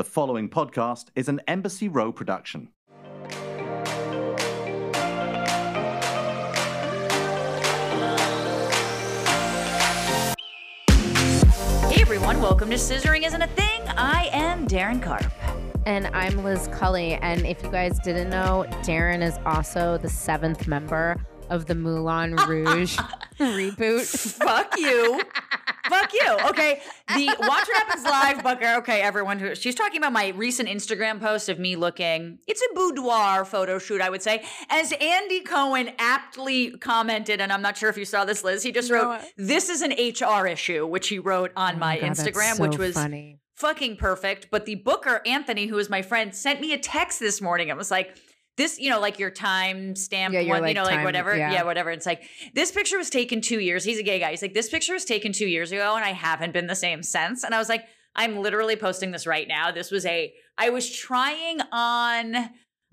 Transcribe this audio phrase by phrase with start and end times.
[0.00, 2.70] The following podcast is an Embassy Row production.
[11.90, 13.82] Hey everyone, welcome to Scissoring Isn't a Thing.
[13.88, 15.30] I am Darren Karp.
[15.84, 17.16] And I'm Liz Cully.
[17.16, 21.18] And if you guys didn't know, Darren is also the seventh member
[21.50, 22.96] of the Moulin Rouge
[23.38, 24.06] reboot.
[24.06, 25.20] Fuck you.
[25.90, 26.36] Fuck you.
[26.48, 26.80] Okay.
[27.12, 28.74] The Watch What Happens Live Booker.
[28.78, 32.72] Okay, everyone who she's talking about my recent Instagram post of me looking, it's a
[32.74, 34.44] boudoir photo shoot, I would say.
[34.68, 38.70] As Andy Cohen aptly commented, and I'm not sure if you saw this, Liz, he
[38.70, 41.98] just No, wrote, I- This is an HR issue, which he wrote on Oh my
[41.98, 43.40] God, Instagram, so which was funny.
[43.56, 44.46] fucking perfect.
[44.52, 47.68] But the booker, Anthony, who is my friend, sent me a text this morning.
[47.68, 48.16] It was like,
[48.60, 51.36] this, you know, like your time stamp Yeah, one, you like, know, like whatever.
[51.36, 51.52] yeah.
[51.52, 51.62] Yeah.
[51.64, 51.90] whatever.
[51.90, 52.22] It's like,
[52.54, 53.82] this picture was taken two years.
[53.84, 54.30] He's a gay guy.
[54.30, 57.02] He's like, this picture was taken two years ago and I haven't been the same
[57.02, 57.42] since.
[57.44, 59.70] And I was like, I'm literally posting this right now.
[59.70, 62.50] This was a, I was trying on,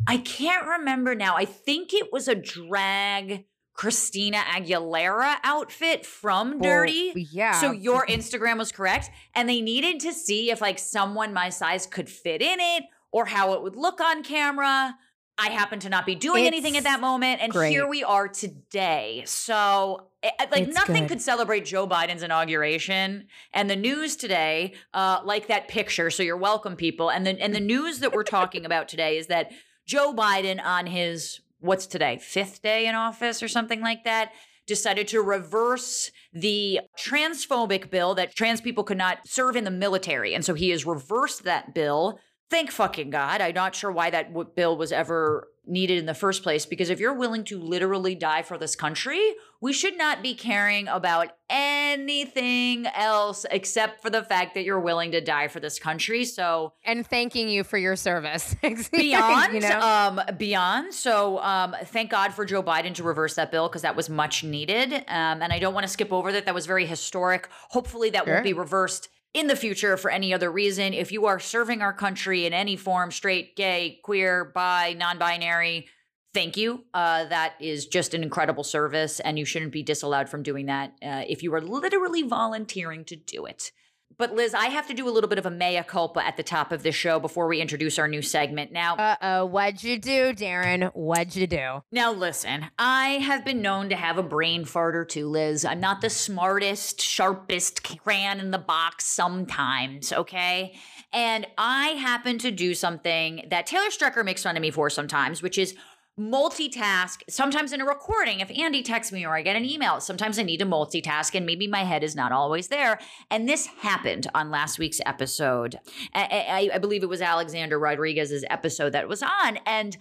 [0.08, 1.36] I can't remember now.
[1.36, 7.14] I think it was a drag Christina Aguilera outfit from Well, Dirty.
[7.32, 7.52] yeah.
[7.60, 9.10] So your Instagram was correct.
[9.36, 13.26] And they needed to see if like someone my size could fit in it or
[13.26, 14.96] how it would look on camera.
[15.38, 17.42] I happen to not be doing anything at that moment.
[17.42, 17.70] And great.
[17.70, 19.24] here we are today.
[19.26, 21.10] So eh, eh, like It's nothing good.
[21.10, 23.28] could celebrate Joe Biden's inauguration.
[23.54, 26.10] And the news today, uh, like that picture.
[26.10, 27.12] So you're welcome, people.
[27.12, 29.52] And the and the news that we're talking about today is that
[29.86, 34.32] Joe Biden on his what's today, fifth day in office or something like that,
[34.66, 40.34] decided to reverse the transphobic bill that trans people could not serve in the military.
[40.34, 42.20] And so he has reversed that bill.
[42.50, 43.42] Thank fucking God.
[43.42, 46.90] I'm not sure why that w- bill was ever needed in the first place because
[46.90, 49.20] if you're willing to literally die for this country,
[49.60, 55.12] we should not be caring about anything else except for the fact that you're willing
[55.12, 56.24] to die for this country.
[56.24, 58.56] So and thanking you for your service.
[58.92, 59.80] beyond you know?
[59.82, 63.96] um beyond so um thank god for joe biden to reverse that bill because that
[63.96, 66.86] was much needed um and i don't want to skip over that that was very
[66.86, 68.34] historic hopefully that Sure.
[68.36, 70.94] won't be reversed in the future for any other reason.
[70.94, 75.88] If you are serving our country in any form straight gay queer bi non-binary
[76.34, 76.84] thank you.
[76.94, 80.92] Uh, that is just an incredible service and you shouldn't be disallowed from doing that
[81.04, 83.72] uh, if you are literally volunteering to do it
[84.18, 86.44] but Liz, I have to do a little bit of a mea culpa at the
[86.44, 88.72] top of this show before we introduce our new segment.
[88.72, 90.92] Now, Uh oh, what'd you do, Darren?
[90.94, 91.84] What'd you do?
[91.92, 95.64] now listen, I have been known to have a brain fart or two, Liz.
[95.66, 100.76] I'm not the smartest, sharpest crayon in the box sometimes, okay?
[101.14, 105.42] And I happen to do something that Taylor Strecker makes fun of me for sometimes,
[105.42, 105.76] which is
[106.20, 107.22] multitask.
[107.30, 110.44] Sometimes in a recording, if Andy texts me or I get an email, sometimes I
[110.44, 113.00] need to multitask and maybe my head is not always there.
[113.30, 115.80] And this happened on last week's episode.
[116.14, 119.60] I, I, I believe it was Alexander Rodriguez's episode that was on.
[119.66, 119.98] And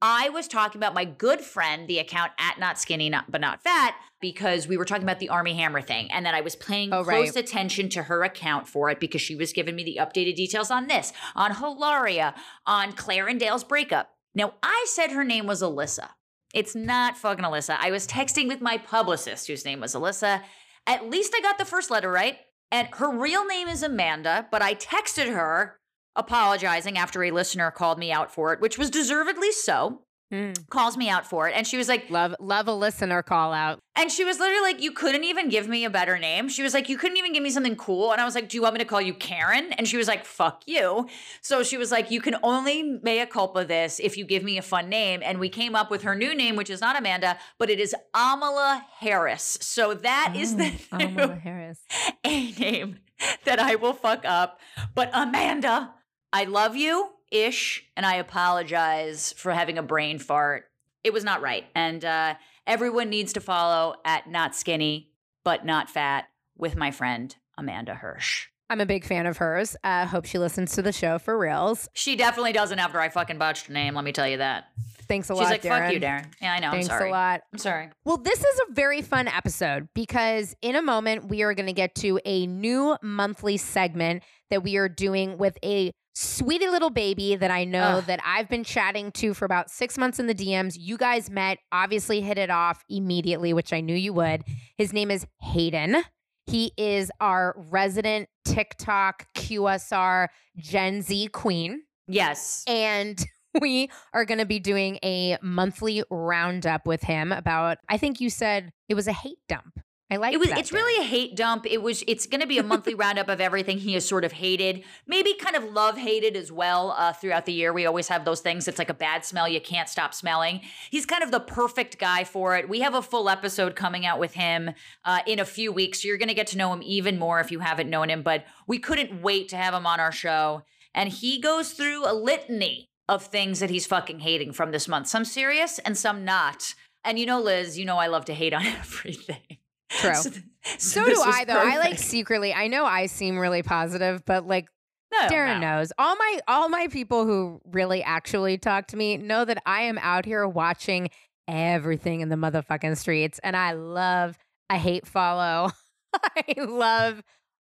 [0.00, 3.62] I was talking about my good friend, the account at not skinny not, but not
[3.62, 6.92] fat, because we were talking about the Armie Hammer thing, and that I was paying
[6.92, 7.36] Oh, close right.
[7.36, 10.86] attention to her account for it because she was giving me the updated details on
[10.86, 14.10] this, on Hilaria, on Clare and Dale's breakup.
[14.38, 16.10] Now I said her name was Alyssa.
[16.54, 17.76] It's not fucking Alyssa.
[17.80, 20.42] I was texting with my publicist, whose name was Alyssa.
[20.86, 22.38] At least I got the first letter right.
[22.70, 25.80] And her real name is Amanda, but I texted her
[26.14, 30.02] apologizing after a listener called me out for it, which was deservedly so.
[30.30, 30.52] Hmm.
[30.68, 31.54] Calls me out for it.
[31.56, 33.78] And she was like, Love love a listener call out.
[33.96, 36.50] and she was literally like, You couldn't even give me a better name.
[36.50, 38.12] She was like, You couldn't even give me something cool.
[38.12, 39.72] And I was like, Do you want me to call you Karen?
[39.72, 41.08] And she was like, Fuck you.
[41.40, 44.62] So she was like, You can only mea culpa this if you give me a
[44.62, 45.20] fun name.
[45.24, 47.94] And we came up with her new name, which is not Amanda, but it is
[48.14, 49.56] Amala Harris.
[49.62, 51.78] So that is the Oh, new Kamala Harris.
[52.24, 52.98] a name
[53.46, 54.60] that I will fuck up.
[54.94, 55.94] But Amanda,
[56.34, 60.64] I love you ish, and I apologize for having a brain fart.
[61.04, 61.64] It was not right.
[61.74, 62.34] And uh,
[62.66, 65.10] everyone needs to follow at not skinny,
[65.44, 68.48] but not fat with my friend Amanda Hirsch.
[68.70, 69.76] I'm a big fan of hers.
[69.82, 71.88] Uh, hope she listens to the show for reals.
[71.94, 74.64] She definitely doesn't after I fucking botched her name, let me tell you that.
[75.08, 75.84] Thanks a She's lot, like, Darren.
[75.86, 76.26] fuck you, Darren.
[76.42, 76.70] Yeah, I know.
[76.70, 77.40] Thanks a lot.
[77.50, 77.88] I'm sorry.
[78.04, 81.72] Well, this is a very fun episode because in a moment we are going to
[81.72, 87.36] get to a new monthly segment that we are doing with a sweetie little baby
[87.36, 88.04] that I know Ugh.
[88.06, 90.76] that I've been chatting to for about six months in the DMs.
[90.76, 94.42] You guys met, obviously hit it off immediately, which I knew you would.
[94.76, 96.02] His name is Hayden.
[96.46, 101.82] He is our resident TikTok QSR Gen Z queen.
[102.08, 102.64] Yes.
[102.66, 103.24] And
[103.60, 108.28] we are going to be doing a monthly roundup with him about, I think you
[108.28, 109.78] said it was a hate dump.
[110.10, 111.66] I like it was it's really a hate dump.
[111.66, 114.32] It was it's going to be a monthly roundup of everything he has sort of
[114.32, 117.74] hated, maybe kind of love hated as well uh, throughout the year.
[117.74, 118.66] We always have those things.
[118.68, 120.62] It's like a bad smell you can't stop smelling.
[120.90, 122.70] He's kind of the perfect guy for it.
[122.70, 124.70] We have a full episode coming out with him
[125.04, 127.38] uh, in a few weeks, so you're going to get to know him even more
[127.40, 128.22] if you haven't known him.
[128.22, 130.62] But we couldn't wait to have him on our show,
[130.94, 135.08] and he goes through a litany of things that he's fucking hating from this month.
[135.08, 136.74] Some serious and some not.
[137.04, 139.58] And you know, Liz, you know I love to hate on everything.
[139.90, 140.14] True.
[140.14, 140.30] So,
[140.76, 141.54] So this do I though.
[141.58, 142.52] I like secretly.
[142.52, 144.68] I know I seem really positive, but like
[145.12, 145.76] No, Darren no.
[145.78, 145.92] knows.
[145.98, 149.98] All my all my people who really actually talk to me know that I am
[149.98, 151.08] out here watching
[151.46, 154.36] everything in the motherfucking streets and I love
[154.68, 155.70] I hate follow.
[156.14, 157.22] I love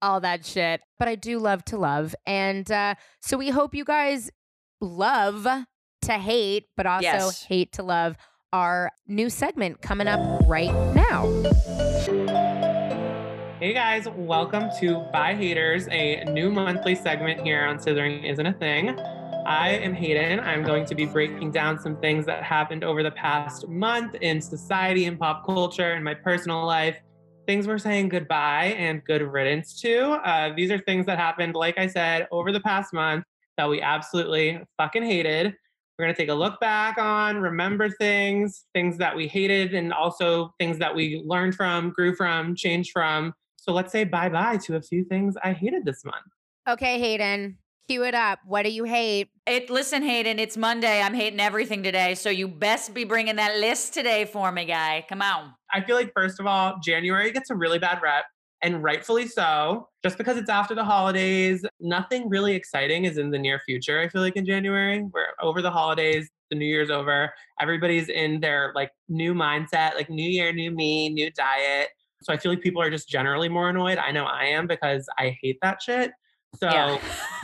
[0.02, 0.81] all that shit.
[0.98, 2.16] But I do love to love.
[2.25, 4.31] And uh so we hope you guys
[4.81, 5.46] love
[6.04, 7.44] to hate, but also Yes.
[7.44, 8.16] hate to love
[8.54, 11.87] our new segment coming up right now.
[13.59, 18.54] Hey guys, welcome to By Haters, a new monthly segment here on Scissoring Isn't a
[18.54, 18.92] Thing.
[19.48, 20.39] I am Hayden.
[20.42, 24.39] I'm going to be breaking down some things that happened over the past month in
[24.42, 26.98] society and pop culture and my personal life.
[27.48, 30.12] Things we're saying goodbye and good riddance to.
[30.24, 33.24] Uh, these are things that happened, like I said, over the past month
[33.57, 35.56] that we absolutely fucking hated.
[35.98, 39.92] We're going to take a look back on, remember things, things that we hated, and
[39.92, 43.33] also things that we learned from, grew from, changed from.
[43.68, 46.25] So let's say bye bye to a few things I hated this month.
[46.69, 47.58] Okay, Hayden,
[47.90, 48.40] cue it up.
[48.46, 49.30] What do you hate?
[49.46, 51.02] It, listen, Hayden, it's Monday.
[51.02, 55.06] I'm hating everything today, so you best be bringing that list today for me, guy.
[55.10, 55.54] Come on.
[55.74, 58.24] I feel like, first of all, January gets a really bad rep,
[58.62, 59.90] and rightfully so.
[60.04, 64.00] Just because it's after the holidays, nothing really exciting is in the near future.
[64.00, 68.40] I feel like in January, we're over the holidays, the New Year's over, everybody's in
[68.40, 71.90] their like new mindset, like new year, new me, new diet.
[72.22, 73.98] So I feel like people are just generally more annoyed.
[73.98, 76.12] I know I am because I hate that shit.
[76.56, 76.98] So Yeah.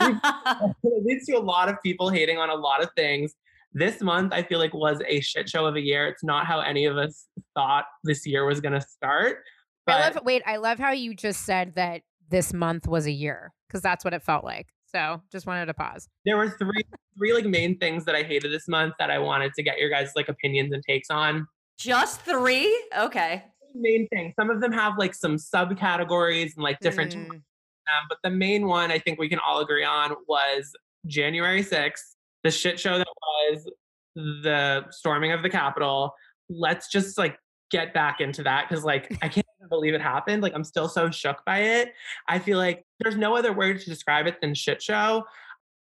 [0.82, 3.34] it leads to a lot of people hating on a lot of things.
[3.72, 6.06] This month, I feel like was a shit show of a year.
[6.06, 9.38] It's not how any of us thought this year was going to start.
[9.86, 13.10] But I love wait, I love how you just said that this month was a
[13.10, 14.68] year because that's what it felt like.
[14.86, 16.08] So just wanted to pause.
[16.24, 16.84] there were three
[17.18, 19.90] three like main things that I hated this month that I wanted to get your
[19.90, 21.46] guys like opinions and takes on.
[21.76, 22.72] Just three?
[22.96, 23.42] Okay.
[23.74, 24.32] Main thing.
[24.38, 27.42] Some of them have like some subcategories and like different Mm,
[27.86, 30.72] um, but the main one I think we can all agree on was
[31.06, 33.70] January 6th, the shit show that was
[34.16, 36.14] the storming of the Capitol.
[36.48, 37.36] Let's just like
[37.70, 40.42] get back into that because like I can't even believe it happened.
[40.42, 41.92] Like I'm still so shook by it.
[42.28, 45.24] I feel like there's no other word to describe it than shit show.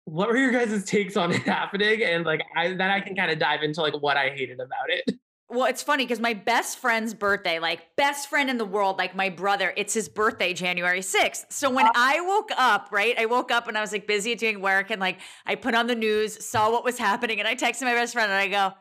[0.06, 2.02] What were your guys' takes on it happening?
[2.02, 4.88] And like I then I can kind of dive into like what I hated about
[4.88, 5.16] it.
[5.50, 9.14] Well, it's funny because my best friend's birthday, like best friend in the world, like
[9.14, 11.44] my brother, it's his birthday, January 6th.
[11.50, 11.92] So when oh.
[11.94, 15.00] I woke up, right, I woke up and I was like busy doing work and
[15.00, 18.14] like I put on the news, saw what was happening, and I texted my best
[18.14, 18.74] friend and I go,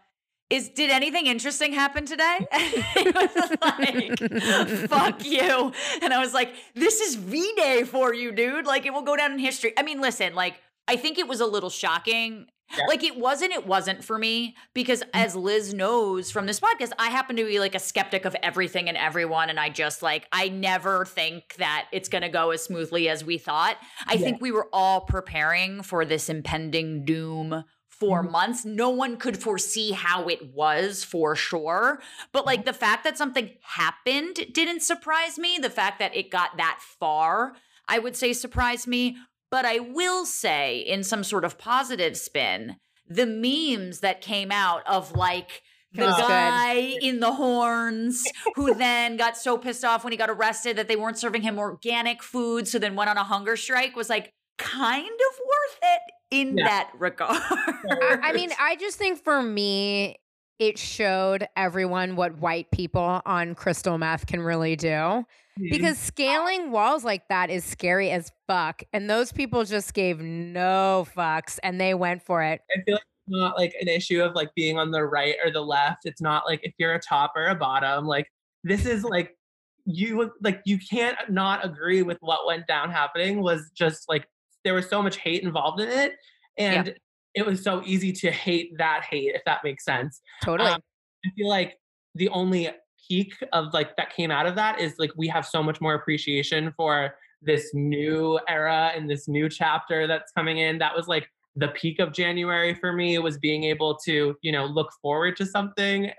[0.50, 2.48] is did anything interesting happen today?
[2.52, 2.64] And
[2.94, 5.74] he was like, fuck you.
[6.02, 8.66] And I was like, this is V Day for you, dude.
[8.66, 9.74] Like it will go down in history.
[9.78, 10.56] I mean, listen, like
[10.88, 12.48] I think it was a little shocking.
[12.78, 12.86] Yeah.
[12.88, 17.10] Like it wasn't, it wasn't for me because as Liz knows from this podcast, I
[17.10, 19.50] happen to be like a skeptic of everything and everyone.
[19.50, 23.24] And I just like, I never think that it's going to go as smoothly as
[23.24, 23.78] we thought.
[24.08, 24.20] I Yeah.
[24.20, 28.32] think we were all preparing for this impending doom for Mhm.
[28.32, 28.66] months.
[28.66, 32.02] No one could foresee how it was for sure.
[32.32, 35.58] But like the fact that something happened didn't surprise me.
[35.60, 37.54] The fact that it got that far,
[37.88, 39.18] I would say surprised me.
[39.54, 44.82] But I will say, in some sort of positive spin, the memes that came out
[44.88, 46.28] of like the That's good.
[46.28, 48.24] guy in the horns
[48.56, 51.60] who then got so pissed off when he got arrested that they weren't serving him
[51.60, 56.02] organic food, so then went on a hunger strike was like kind of worth it
[56.32, 56.68] in Yeah.
[56.68, 57.38] that regard.
[57.40, 60.16] I, I mean, I just think for me,
[60.58, 65.26] it showed everyone what white people on crystal meth can really do.
[65.58, 68.84] Because scaling walls like that is scary as fuck.
[68.92, 72.62] And those people just gave no fucks and they went for it.
[72.76, 75.52] I feel like it's not like an issue of like being on the right or
[75.52, 76.06] the left.
[76.06, 78.06] It's not like if you're a top or a bottom.
[78.06, 78.28] Like
[78.64, 79.38] this is like
[79.86, 84.26] you like you can't not agree with what went down happening was just like
[84.64, 86.14] there was so much hate involved in it.
[86.58, 86.96] And
[87.36, 90.22] it was so easy to hate that hate, if that makes sense.
[90.44, 90.70] Totally.
[90.70, 90.82] Um,
[91.26, 91.78] I feel like
[92.16, 92.70] the only
[93.08, 95.94] peak of like that came out of that is like we have so much more
[95.94, 100.78] appreciation for this new era and this new chapter that's coming in.
[100.80, 104.66] That was like the peak of January for me was being able to, you know,
[104.66, 106.10] look forward to something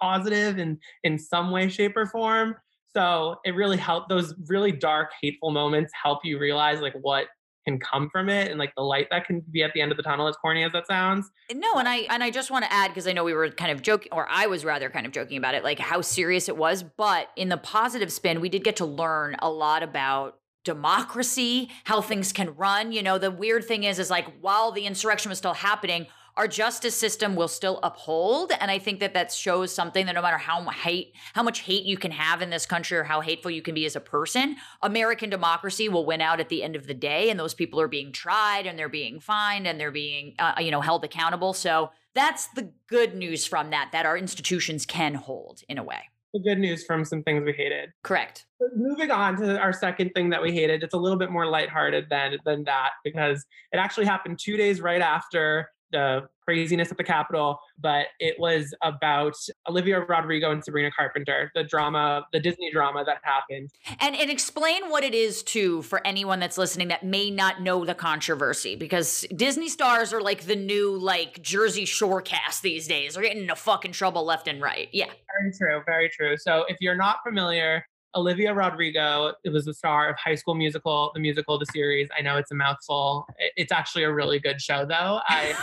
[0.00, 2.54] positive and in some way, shape, or form.
[2.92, 7.26] So it really helped those really dark, hateful moments help you realize like what
[7.68, 9.96] can come from it and like the light that can be at the end of
[9.96, 11.30] the tunnel as corny as that sounds.
[11.52, 13.70] No and i and i just want to add because i know we were kind
[13.70, 16.56] of joking or i was rather kind of joking about it like how serious it
[16.56, 21.70] was but in the positive spin we did get to learn a lot about democracy
[21.84, 25.28] how things can run you know the weird thing is is like while the insurrection
[25.28, 26.06] was still happening
[26.38, 28.52] our justice system will still uphold.
[28.60, 31.84] And i think that that shows something that no matter how hate how much hate
[31.84, 34.56] you can have in this country or how hateful you can be as a person
[34.82, 37.30] american democracy will win out at the end of the day.
[37.30, 40.70] And those people are being tried and they're being fined and they're being uh, you
[40.70, 41.52] know held accountable.
[41.52, 46.02] So that's the good news from that that our institutions can hold in a way.
[46.34, 47.90] The good news from some things we hated.
[48.02, 48.46] Correct.
[48.60, 51.46] But moving on to our second thing that we hated it's a little bit more
[51.46, 56.96] lighthearted than than that because it actually happened two days right after the craziness at
[56.96, 59.34] the Capitol, but it was about
[59.68, 63.70] Olivia Rodrigo and Sabrina Carpenter, the drama, the Disney drama that happened.
[64.00, 67.84] And and explain what it is too for anyone that's listening that may not know
[67.84, 73.14] the controversy because Disney stars are like the new like Jersey Shore cast these days.
[73.14, 74.88] They're getting into fucking trouble left and right.
[74.92, 75.10] Yeah.
[75.40, 76.36] Very true, very true.
[76.36, 77.84] So if you're not familiar,
[78.18, 82.08] Olivia Rodrigo it was the star of High School Musical, the musical, the series.
[82.18, 83.24] I know it's a mouthful.
[83.56, 85.20] It's actually a really good show, though.
[85.28, 85.54] I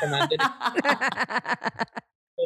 [0.00, 0.40] recommend it.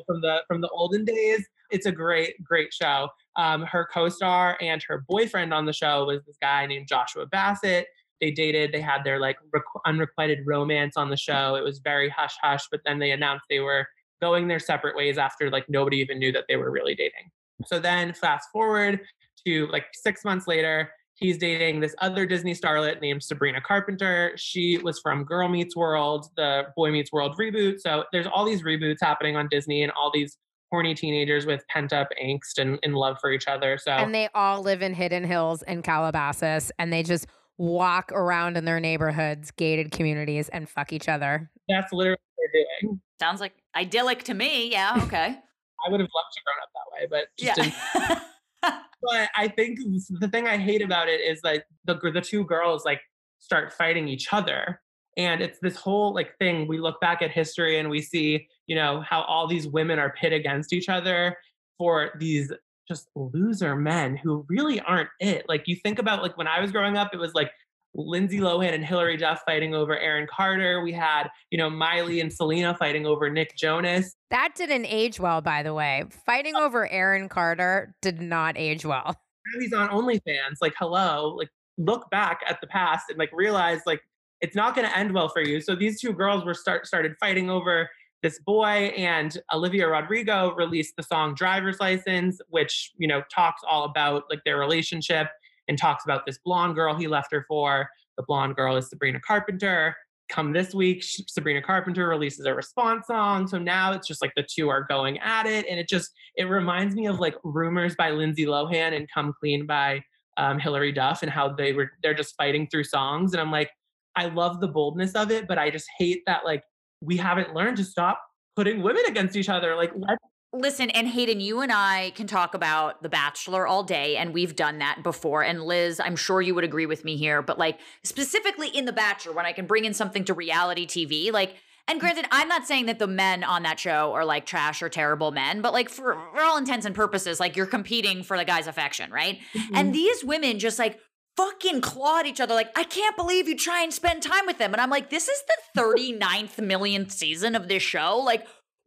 [0.07, 3.09] from the from the olden days, it's a great great show.
[3.37, 7.89] Um, her co-star and her boyfriend on the show was this guy named Joshua Bassett.
[8.23, 8.73] They dated.
[8.73, 11.57] They had their like requ- unrequited romance on the show.
[11.57, 12.65] It was very hush hush.
[12.71, 13.87] But then they announced they were
[14.23, 17.31] going their separate ways after like nobody even knew that they were really dating.
[17.67, 19.01] So then fast forward
[19.47, 24.33] to like six months later, he's dating this other Disney starlet named Sabrina Carpenter.
[24.37, 27.81] She was from Girl Meets World, the Boy Meets World reboot.
[27.81, 30.39] So there's all these reboots happening on Disney and all these
[30.71, 33.79] horny teenagers with pent up angst and, and love for each other.
[33.79, 37.27] So And they all live in Hidden Hills and Calabasas and they just
[37.57, 41.51] walk around in their neighborhoods, gated communities, and fuck each other.
[41.69, 43.01] That's literally what they're doing.
[43.19, 44.71] Sounds like idyllic to me.
[44.71, 45.37] Yeah, okay.
[45.87, 48.21] I would have loved to grown up that way, but yeah.
[48.63, 49.79] but I think
[50.21, 53.01] the thing I hate about it is like the the two girls like
[53.39, 54.81] start fighting each other.
[55.17, 56.69] And it's this whole like thing.
[56.69, 60.15] We look back at history and we see, you know, how all these women are
[60.21, 61.37] pit against each other
[61.77, 62.53] for these
[62.87, 65.45] just loser men who really aren't it.
[65.49, 67.51] Like you think about like when I was growing up, it was like
[67.99, 70.83] Lindsay Lohan and Hilary Duff fighting over Aaron Carter.
[70.83, 74.15] We had, you know, Miley and Selena fighting over Nick Jonas.
[74.31, 76.05] That didn't age well, by the way.
[76.25, 76.65] Fighting oh.
[76.65, 79.17] over Aaron Carter did not age well.
[79.61, 80.59] He's on OnlyFans.
[80.61, 84.01] Like, hello, like look back at the past and like realize like
[84.41, 85.61] it's not going to end well for you.
[85.61, 87.89] So these two girls were start started fighting over
[88.23, 93.85] this boy and Olivia Rodrigo released the song Driver's License, which, you know, talks all
[93.85, 95.29] about like their relationship
[95.69, 97.89] and talks about this blonde girl he left her for.
[98.17, 99.95] The blonde girl is Sabrina Carpenter.
[100.29, 103.47] Come this week, Sabrina Carpenter releases a response song.
[103.47, 105.67] So now it's just like the two are going at it.
[105.69, 109.67] And it just, it reminds me of like Rumors by Lindsay Lohan and Come Clean
[109.67, 110.03] by
[110.37, 113.33] um, Hilary Duff and how they were, they're just fighting through songs.
[113.33, 113.71] And I'm like,
[114.17, 116.63] I love the boldness of it, but I just hate that like
[117.01, 118.21] we haven't learned to stop
[118.57, 119.77] putting women against each other.
[119.77, 120.23] Like, let's
[120.53, 124.57] Listen, and Hayden, you and I can talk about The Bachelor all day, and we've
[124.57, 125.43] done that before.
[125.43, 128.93] And Liz, I'm sure you would agree with me here, but like specifically in The
[128.93, 132.67] Bachelor, when I can bring in something to reality TV, like, and granted, I'm not
[132.67, 135.91] saying that the men on that show are like trash or terrible men, but like
[135.91, 139.39] for, for all intents and purposes, like you're competing for the guy's affection, right?
[139.55, 139.75] Mm-hmm.
[139.75, 140.99] And these women just like
[141.39, 142.53] fucking claw at each other.
[142.53, 144.73] Like, I can't believe you try and spend time with them.
[144.75, 145.41] And I'm like, this is
[145.75, 148.19] the 39th millionth season of this show.
[148.19, 148.45] Like,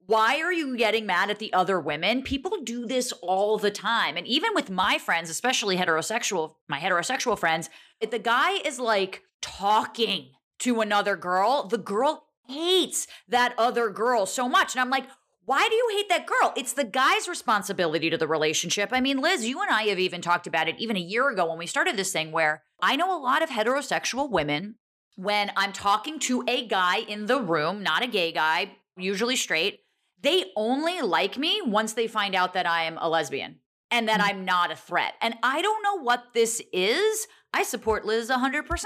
[0.07, 2.23] why are you getting mad at the other women?
[2.23, 4.17] People do this all the time.
[4.17, 9.23] And even with my friends, especially heterosexual, my heterosexual friends, if the guy is like
[9.41, 14.73] talking to another girl, the girl hates that other girl so much.
[14.73, 15.05] And I'm like,
[15.45, 16.53] why do you hate that girl?
[16.55, 18.89] It's the guy's responsibility to the relationship.
[18.91, 21.47] I mean, Liz, you and I have even talked about it even a year ago
[21.49, 24.75] when we started this thing where I know a lot of heterosexual women
[25.15, 29.79] when I'm talking to a guy in the room, not a gay guy, usually straight,
[30.21, 33.57] they only like me once they find out that I am a lesbian
[33.89, 34.37] and that mm-hmm.
[34.37, 35.13] I'm not a threat.
[35.21, 37.27] And I don't know what this is.
[37.53, 38.85] I support Liz 100%.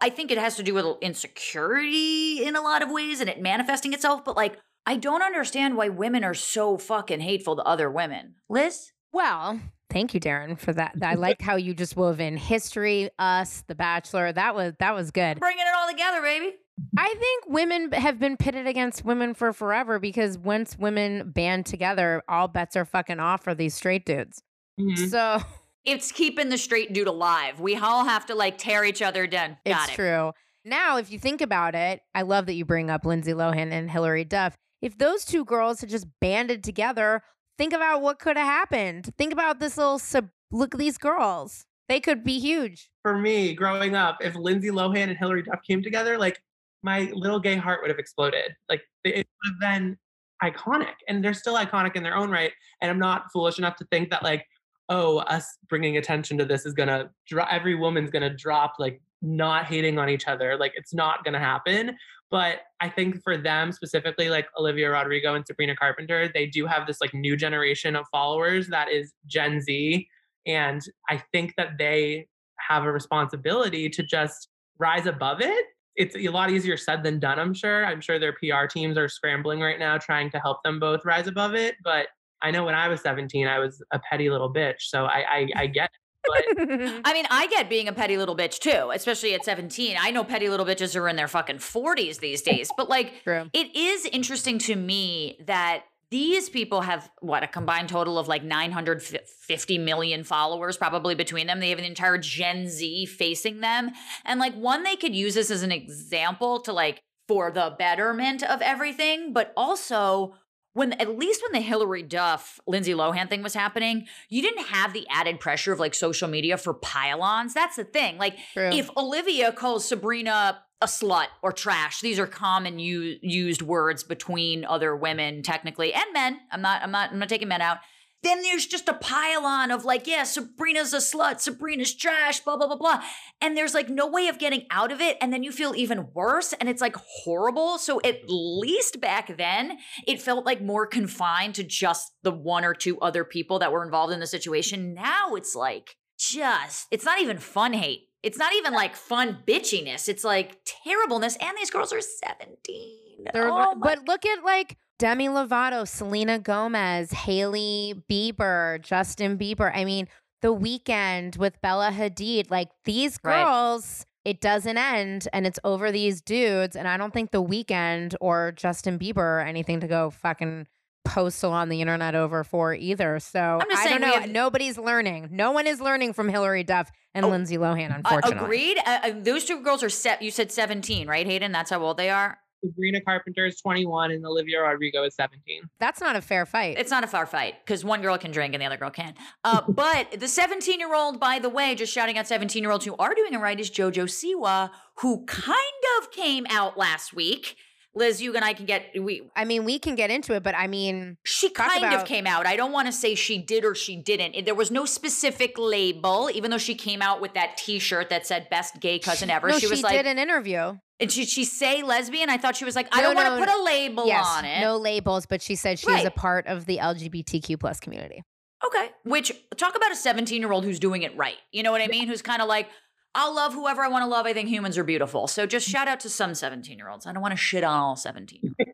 [0.00, 3.40] I think it has to do with insecurity in a lot of ways and it
[3.40, 7.90] manifesting itself, but like, I don't understand why women are so fucking hateful to other
[7.90, 8.34] women.
[8.48, 8.92] Liz?
[9.12, 9.60] Well,
[9.90, 10.96] thank you, Darren, for that.
[11.00, 14.32] I like how you just wove in history, us, The Bachelor.
[14.32, 15.38] That was that was good.
[15.38, 16.56] Bringing it all together, baby.
[16.96, 22.22] I think women have been pitted against women for forever because once women band together,
[22.28, 24.42] all bets are fucking off for these straight dudes.
[24.80, 25.06] Mm-hmm.
[25.06, 25.42] So
[25.84, 27.58] It's keeping the straight dude alive.
[27.60, 29.56] We all have to like tear each other down.
[29.66, 29.94] Got it's it.
[29.96, 30.32] true.
[30.64, 33.90] Now, if you think about it, I love that you bring up Lindsay Lohan and
[33.90, 34.56] Hilary Duff.
[34.80, 37.22] If those two girls had just banded together,
[37.58, 39.12] think about what could have happened.
[39.18, 41.66] Think about this little sub- look at these girls.
[41.88, 42.90] They could be huge.
[43.02, 46.40] For me, growing up, if Lindsay Lohan and Hilary Duff came together, like
[46.82, 48.54] my little gay heart would have exploded.
[48.68, 49.98] Like it would have been
[50.42, 52.52] iconic, and they're still iconic in their own right.
[52.80, 54.44] And I'm not foolish enough to think that like,
[54.88, 59.66] oh, us bringing attention to this is gonna dro- every woman's gonna drop like not
[59.66, 60.56] hating on each other.
[60.56, 61.96] Like it's not gonna happen.
[62.30, 66.86] But I think for them specifically, like Olivia Rodrigo and Sabrina Carpenter, they do have
[66.86, 70.08] this like new generation of followers that is Gen Z.
[70.46, 72.26] And I think that they
[72.58, 74.48] have a responsibility to just
[74.78, 75.66] rise above it.
[75.96, 77.84] It's a lot easier said than done, I'm sure.
[77.84, 81.26] I'm sure their PR teams are scrambling right now trying to help them both rise
[81.26, 81.76] above it.
[81.84, 82.06] But
[82.40, 84.80] I know when I was 17, I was a petty little bitch.
[84.80, 85.98] So I I, I get it.
[86.24, 86.44] But
[87.04, 89.96] I mean, I get being a petty little bitch too, especially at 17.
[90.00, 93.50] I know petty little bitches are in their fucking 40s these days, but like, True.
[93.52, 98.44] it is interesting to me that these people have what a combined total of like
[98.44, 103.90] 950 million followers probably between them they have an entire gen z facing them
[104.26, 108.42] and like one they could use this as an example to like for the betterment
[108.42, 110.34] of everything but also
[110.74, 114.94] when at least when the Hilary Duff, Lindsay Lohan thing was happening, you didn't have
[114.94, 117.52] the added pressure of like social media for pylons.
[117.52, 118.16] That's the thing.
[118.16, 118.70] Like True.
[118.72, 124.64] if Olivia calls Sabrina a slut or trash, these are common u- used words between
[124.64, 126.40] other women technically and men.
[126.50, 127.78] I'm not I'm not I'm not taking men out.
[128.22, 132.68] Then there's just a pylon of like, yeah, Sabrina's a slut, Sabrina's trash, blah, blah,
[132.68, 133.02] blah, blah.
[133.40, 135.16] And there's like no way of getting out of it.
[135.20, 137.78] And then you feel even worse and it's like horrible.
[137.78, 142.74] So at least back then, it felt like more confined to just the one or
[142.74, 144.94] two other people that were involved in the situation.
[144.94, 148.02] Now it's like just, it's not even fun hate.
[148.22, 150.08] It's not even like fun bitchiness.
[150.08, 151.36] It's like terribleness.
[151.40, 153.26] And these girls are 17.
[153.32, 159.70] They're- Oh but look at like Demi Lovato, Selena Gomez, Hailey Bieber, Justin Bieber.
[159.74, 160.08] I mean,
[160.40, 163.44] the Weeknd with Bella Hadid, like these Right.
[163.44, 166.76] girls, it doesn't end and it's over these dudes.
[166.76, 170.68] And I don't think the Weeknd or Justin Bieber are anything to go fucking
[171.04, 173.18] postal on the internet over for either.
[173.20, 174.20] So I'm just I saying don't know.
[174.20, 175.28] have- Nobody's learning.
[175.30, 178.38] No one is learning from Hilary Duff and Oh, Lindsay Lohan, Uh, unfortunately.
[178.44, 178.78] agreed.
[178.86, 180.22] Uh, uh, those two girls are set.
[180.22, 181.52] You said 17, right, Hayden?
[181.52, 182.38] That's how old they are.
[182.64, 185.62] Sabrina Carpenter is 21 and Olivia Rodrigo is 17.
[185.80, 186.78] That's not a fair fight.
[186.78, 189.16] It's not a fair fight because one girl can drink and the other girl can't.
[189.42, 192.84] Uh, but the 17 year old, by the way, just shouting out 17 year olds
[192.84, 195.58] who are doing it right is JoJo Siwa, who kind
[196.00, 197.56] of came out last week.
[197.94, 199.28] Liz, you and I can get we.
[199.36, 202.46] I mean, we can get into it, but I mean, She kind of came out.
[202.46, 204.44] I don't want to say she did or she didn't.
[204.46, 208.48] There was no specific label, even though she came out with that T-shirt that said
[208.50, 210.78] "Best Gay Cousin Ever." no, she was like, did an interview.
[211.00, 212.30] and she she say lesbian.
[212.30, 214.44] I thought she was like, I No, don't want to put a label yes, on
[214.46, 214.60] it.
[214.60, 218.22] no labels, but she said she is a part of the LGBTQ plus community.
[218.64, 218.90] Okay.
[219.04, 221.36] Which talk about a 17 year old who's doing it right.
[221.50, 222.06] You know what I mean?
[222.08, 222.68] Who's kind of like,
[223.14, 224.26] I'll love whoever I want to love.
[224.26, 225.26] I think humans are beautiful.
[225.26, 227.06] So just shout out to some 17 year olds.
[227.06, 228.54] I don't want to shit on all 17.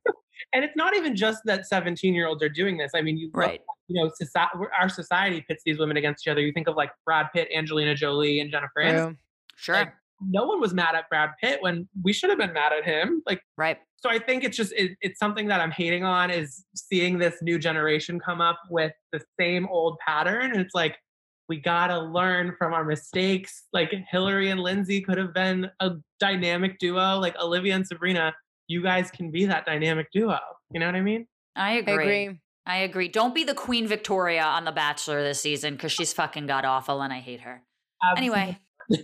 [0.53, 2.93] And it's not even just that 17 year olds are doing this.
[2.95, 3.61] I mean, you look Right.
[3.89, 6.41] you know, society, our society pits these women against each other.
[6.41, 9.05] You think of like Brad Pitt, Angelina Jolie, and Jennifer Aniston.
[9.05, 9.17] True.
[9.57, 9.75] Sure.
[9.75, 12.85] Like, no one was mad at Brad Pitt when we should have been mad at
[12.85, 13.23] him.
[13.27, 13.79] Like, right.
[13.97, 17.37] so I think it's just it, it's something that I'm hating on is seeing this
[17.43, 20.97] new generation come up with the same old pattern, and it's like
[21.49, 23.65] we gotta learn from our mistakes.
[23.73, 27.19] Like Hillary and Lindsay could have been a dynamic duo.
[27.19, 28.35] Like Olivia and Sabrina,
[28.67, 30.39] you guys can be that dynamic duo.
[30.73, 31.27] You know what I mean?
[31.57, 31.93] I agree.
[31.93, 32.23] I agree.
[32.27, 32.41] agree.
[32.67, 33.09] I agree.
[33.09, 37.01] Don't be the Queen Victoria on The Bachelor this season because she's fucking god awful
[37.01, 37.63] and I hate her.
[38.17, 38.59] Anyway,
[38.91, 39.03] the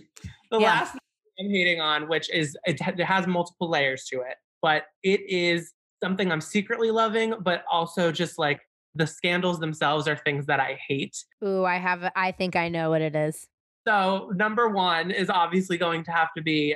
[0.51, 0.59] Yeah.
[0.59, 1.01] last thing
[1.39, 5.73] I'm hating on, which is it, it has multiple layers to it, but it is
[6.03, 8.61] something I'm secretly loving, but also just like
[8.95, 11.17] the scandals themselves are things that I hate.
[11.43, 12.11] Ooh, I have.
[12.15, 13.47] I think I know what it is.
[13.87, 16.75] So number one is obviously going to have to be.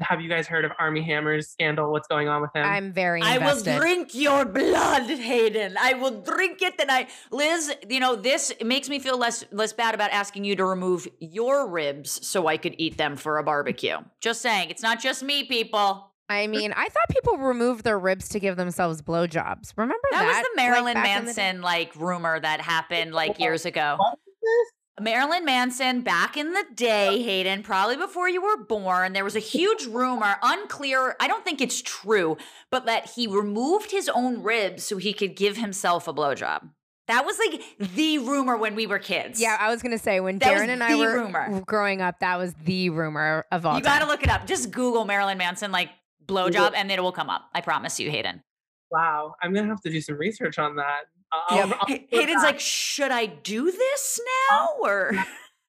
[0.00, 1.92] Have you guys heard of Armie Hammer's scandal?
[1.92, 2.64] What's going on with him?
[2.64, 5.76] I'm very I will drink your blood, Hayden.
[5.78, 9.72] I will drink it and I Liz, you know, this makes me feel less less
[9.72, 13.44] bad about asking you to remove your ribs so I could eat them for a
[13.44, 13.98] barbecue.
[14.20, 16.10] Just saying, it's not just me, people.
[16.28, 19.72] I mean, I thought people removed their ribs to give themselves blowjobs.
[19.76, 20.20] Remember that?
[20.20, 21.34] That was the Marilyn back in the?
[21.34, 23.96] Manson like rumor that happened like years ago.
[23.98, 24.72] What is this?
[25.00, 27.22] Marilyn Manson back in the day, oh.
[27.24, 31.60] Hayden, probably before you were born, there was a huge rumor, unclear, I don't think
[31.60, 32.36] it's true,
[32.70, 36.68] but that he removed his own ribs so he could give himself a blowjob.
[37.06, 37.62] That was like
[37.94, 39.40] the rumor when we were kids.
[39.40, 41.62] Yeah, I was gonna say when That Darren and I were rumor.
[41.64, 44.00] growing up, that was the rumor of all You time.
[44.00, 44.46] got to look it up.
[44.46, 45.88] Just Google Marilyn Manson like
[46.28, 47.48] blowjob and it will come up.
[47.54, 48.42] I promise you, Hayden.
[48.90, 51.02] Wow, I'm gonna have to do some research on that.
[51.32, 51.78] I'll, Yep.
[51.80, 54.68] I'll, Hay- Hayden's like, should I do this now?
[54.80, 55.12] Or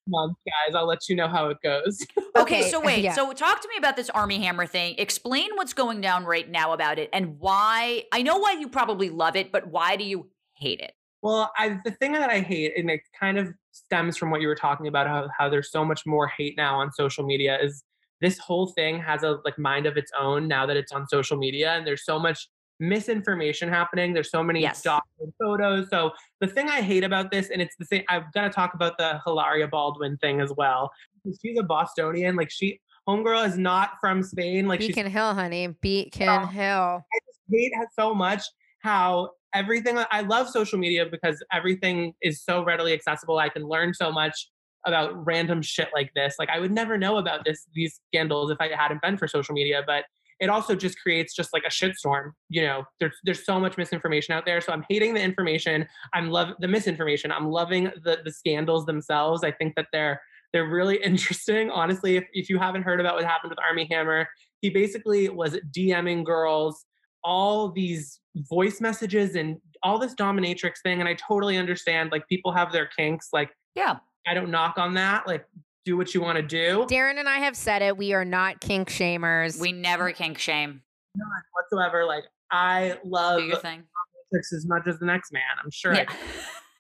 [0.08, 0.74] month, guys.
[0.76, 2.04] I'll let you know how it goes.
[2.18, 3.04] okay, Okay, so wait.
[3.04, 3.14] yeah.
[3.14, 4.96] So talk to me about this Armie Hammer thing.
[4.98, 8.06] Explain what's going down right now about it and why.
[8.12, 10.94] I know why you probably love it, but why do you hate it?
[11.22, 14.48] Well, I, the thing that I hate, and it kind of stems from what you
[14.48, 17.84] were talking about, how, how there's so much more hate now on social media, is
[18.22, 21.38] this whole thing has a like mind of its own now that it's on social
[21.38, 22.48] media, and there's so much
[22.82, 24.14] misinformation happening.
[24.14, 24.86] There's so many Yes.
[25.40, 25.90] photos.
[25.90, 28.98] So the thing I hate about this, and it's the same, I'm gonna talk about
[28.98, 30.92] the Hilaria Baldwin thing as well.
[31.42, 35.68] She's a Bostonian, like she homegirl is not from Spain, like Beacon Hill, honey.
[35.82, 36.46] Beacon Oh.
[36.46, 37.06] Hill.
[37.14, 38.44] I just hate so much
[38.82, 43.40] how everything I love social media because everything is so readily accessible.
[43.40, 44.50] I can learn so much
[44.86, 46.36] about random shit like this.
[46.40, 49.54] Like I would never know about this these scandals if I hadn't been for social
[49.54, 50.06] media, but
[50.40, 52.32] it also just creates just like a shitstorm.
[52.50, 54.62] You know, there's there's so much misinformation out there.
[54.62, 55.86] So I'm hating the information.
[56.14, 57.32] I'm love the misinformation.
[57.32, 59.44] I'm loving the the scandals themselves.
[59.44, 60.22] I think that they're
[60.54, 61.70] they're really interesting.
[61.70, 64.28] Honestly, if, if you haven't heard about what happened with Armie Hammer,
[64.62, 66.86] he basically was DMing girls
[67.24, 71.00] all these voice messages and all this dominatrix thing.
[71.00, 73.30] And I totally understand like people have their kinks.
[73.34, 73.98] Like Yeah.
[74.30, 75.28] I don't knock on that.
[75.28, 75.46] Like
[75.86, 76.86] do what you want to do.
[76.90, 77.98] Darren and I have said it.
[77.98, 79.60] We are not kink shamers.
[79.60, 80.82] We never kink shame.
[81.16, 82.06] None whatsoever.
[82.06, 83.80] Like I love Do your thing.
[83.82, 85.42] dominatrix as much as the next man.
[85.64, 85.94] I'm sure.
[85.94, 86.06] I Yeah.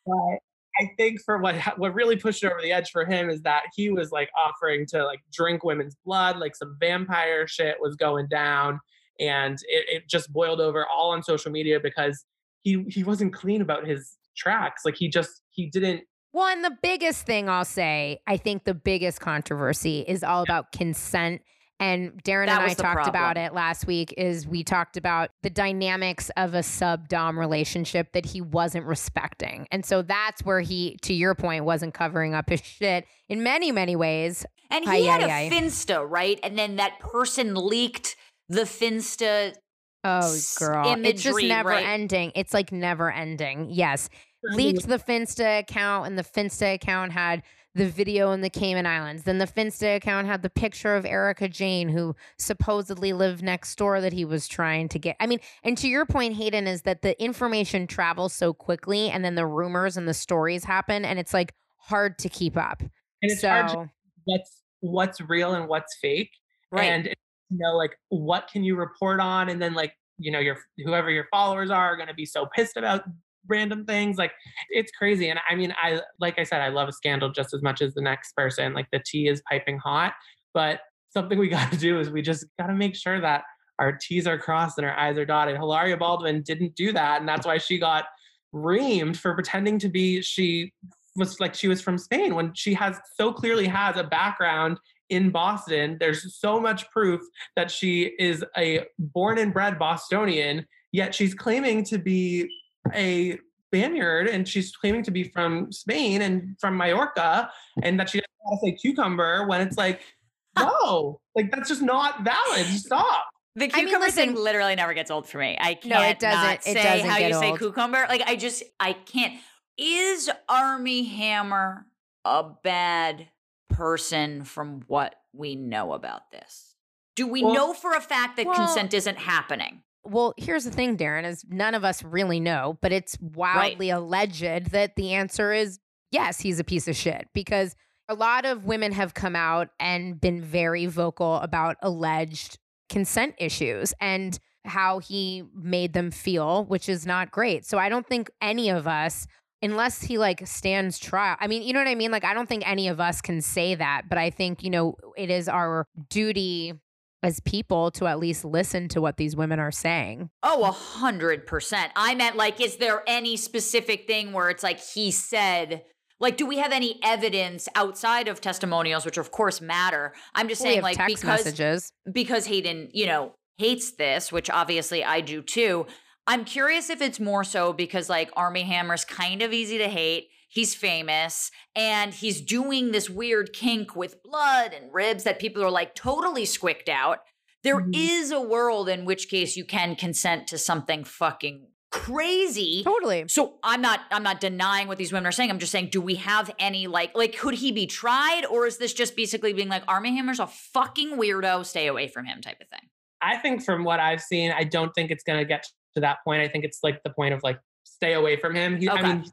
[0.05, 0.39] But
[0.79, 3.63] I think for what what really pushed it over the edge for him is that
[3.75, 8.27] he was like offering to like drink women's blood, like some vampire shit was going
[8.27, 8.79] down,
[9.19, 12.23] and it, it just boiled over all on social media because
[12.61, 14.83] he he wasn't clean about his tracks.
[14.85, 16.01] Like he just he didn't.
[16.33, 20.71] Well, and the biggest thing I'll say, I think the biggest controversy is all about
[20.71, 21.41] consent.
[21.79, 24.13] And Darren That and I talked about it last week.
[24.17, 29.65] Is we talked about the dynamics of a sub dom relationship that he wasn't respecting,
[29.71, 33.71] and so that's where he, to your point, wasn't covering up his shit in many,
[33.71, 34.45] many ways.
[34.69, 35.49] And Aye, he had aye, a aye.
[35.49, 36.37] Finsta, right?
[36.43, 38.17] And then that person leaked
[38.49, 39.55] the Finsta.
[40.03, 41.85] Oh, girl, it's just never right?
[41.85, 42.33] ending.
[42.35, 43.69] It's like never ending.
[43.69, 44.09] Yes,
[44.43, 47.43] leaked the Finsta account, and the Finsta account had
[47.75, 49.23] the video in the Cayman Islands.
[49.23, 54.01] Then the Finsta account had the picture of Erika Jayne, who supposedly lived next door
[54.01, 55.15] that he was trying to get.
[55.19, 59.23] I mean, and to your point, Hayden, is that the information travels so quickly, and
[59.23, 62.81] then the rumors and the stories happen, and it's like hard to keep up.
[62.81, 63.89] And it's so, hard to
[64.25, 66.31] what's what's real and what's fake.
[66.71, 66.83] Right.
[66.83, 70.57] and you know like what can you report on and then like you know your
[70.85, 73.03] whoever your followers are are going to be so pissed about
[73.47, 74.31] random things like
[74.69, 77.61] it's crazy and i mean i like i said i love a scandal just as
[77.61, 80.13] much as the next person like the tea is piping hot
[80.53, 83.43] but something we got to do is we just got to make sure that
[83.79, 87.29] our t's are crossed and our i's are dotted hilaria baldwin didn't do that and
[87.29, 88.05] that's why she got
[88.53, 90.73] reamed for pretending to be she
[91.15, 95.31] was like she was from spain when she has so clearly has a background in
[95.31, 95.97] Boston.
[95.99, 97.21] There's so much proof
[97.55, 102.49] that she is a born and bred Bostonian, yet she's claiming to be
[102.93, 103.37] a
[103.67, 107.51] Spaniard and she's claiming to be from Spain and from Mallorca
[107.83, 110.01] and that she doesn't want to say cucumber when it's like,
[110.57, 112.65] no, like that's just not valid.
[112.65, 113.25] Stop.
[113.55, 115.57] The I mean, cucumber thing literally never gets old for me.
[115.59, 118.05] I can't No, it doesn't- not it say doesn't how get you say cucumber.
[118.09, 119.39] Like I just I can't.
[119.77, 121.85] Is Armie Hammer
[122.25, 123.27] a bad
[123.69, 126.75] person from what we know about this?
[127.15, 129.83] Do we Well- know for a fact that Well- consent isn't happening?
[130.03, 134.71] Well, here's the thing, Darren, is none of us really know, but it's wildly alleged
[134.71, 135.79] that the answer is
[136.11, 137.75] yes, he's a piece of shit because
[138.07, 142.57] a lot of women have come out and been very vocal about alleged
[142.89, 147.65] consent issues and how he made them feel, which is not great.
[147.65, 149.27] So I don't think any of us
[149.61, 151.35] unless he like stands trial.
[151.39, 152.11] I mean, you know what I mean?
[152.11, 154.95] Like I don't think any of us can say that, but I think, you know,
[155.17, 156.73] it is our duty
[157.21, 160.29] as people to at least listen to what these women are saying.
[160.43, 161.91] Oh, a hundred percent.
[161.95, 165.83] I meant like, is there any specific thing where it's like he said?
[166.21, 170.13] Like, do we have any evidence outside of testimonials, which of course matter?
[170.35, 171.91] I'm just we saying, like, because messages.
[172.11, 175.85] because Hayden, you know, hates this, which obviously I do too.
[176.27, 180.27] I'm curious if it's more so because like Armie Hammer's kind of easy to hate.
[180.49, 185.69] He's famous and he's doing this weird kink with blood and ribs that people are
[185.71, 187.19] like totally squicked out.
[187.63, 187.95] There Mhm.
[187.95, 192.83] is a world in which case you can consent to something fucking crazy.
[192.83, 193.25] Totally.
[193.27, 195.49] So I'm not I'm not denying what these women are saying.
[195.49, 198.77] I'm just saying, do we have any like like could he be tried, or is
[198.77, 202.59] this just basically being like Armie Hammer's a fucking weirdo, stay away from him type
[202.61, 202.89] of thing?
[203.21, 206.41] I think from what I've seen, I don't think it's gonna get to that point.
[206.41, 208.77] I think it's like the point of like stay away from him.
[208.79, 208.99] He, Okay.
[208.99, 209.31] I mean, he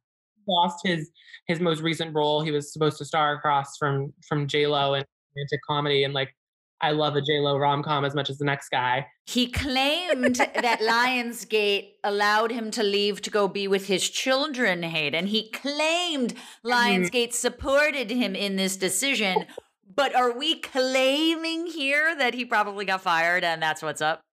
[0.49, 1.11] lost his
[1.47, 2.43] his most recent role.
[2.43, 5.05] He was supposed to star across from from J Lo and
[5.37, 6.35] romantic comedy, and like
[6.81, 9.07] I love a J Lo rom com as much as the next guy.
[9.27, 15.27] He claimed that Lionsgate allowed him to leave to go be with his children, Hayden.
[15.27, 16.69] He claimed mm-hmm.
[16.71, 19.47] Lionsgate supported him in this decision.
[19.95, 24.26] But are we claiming here that he probably got fired and that's what's up?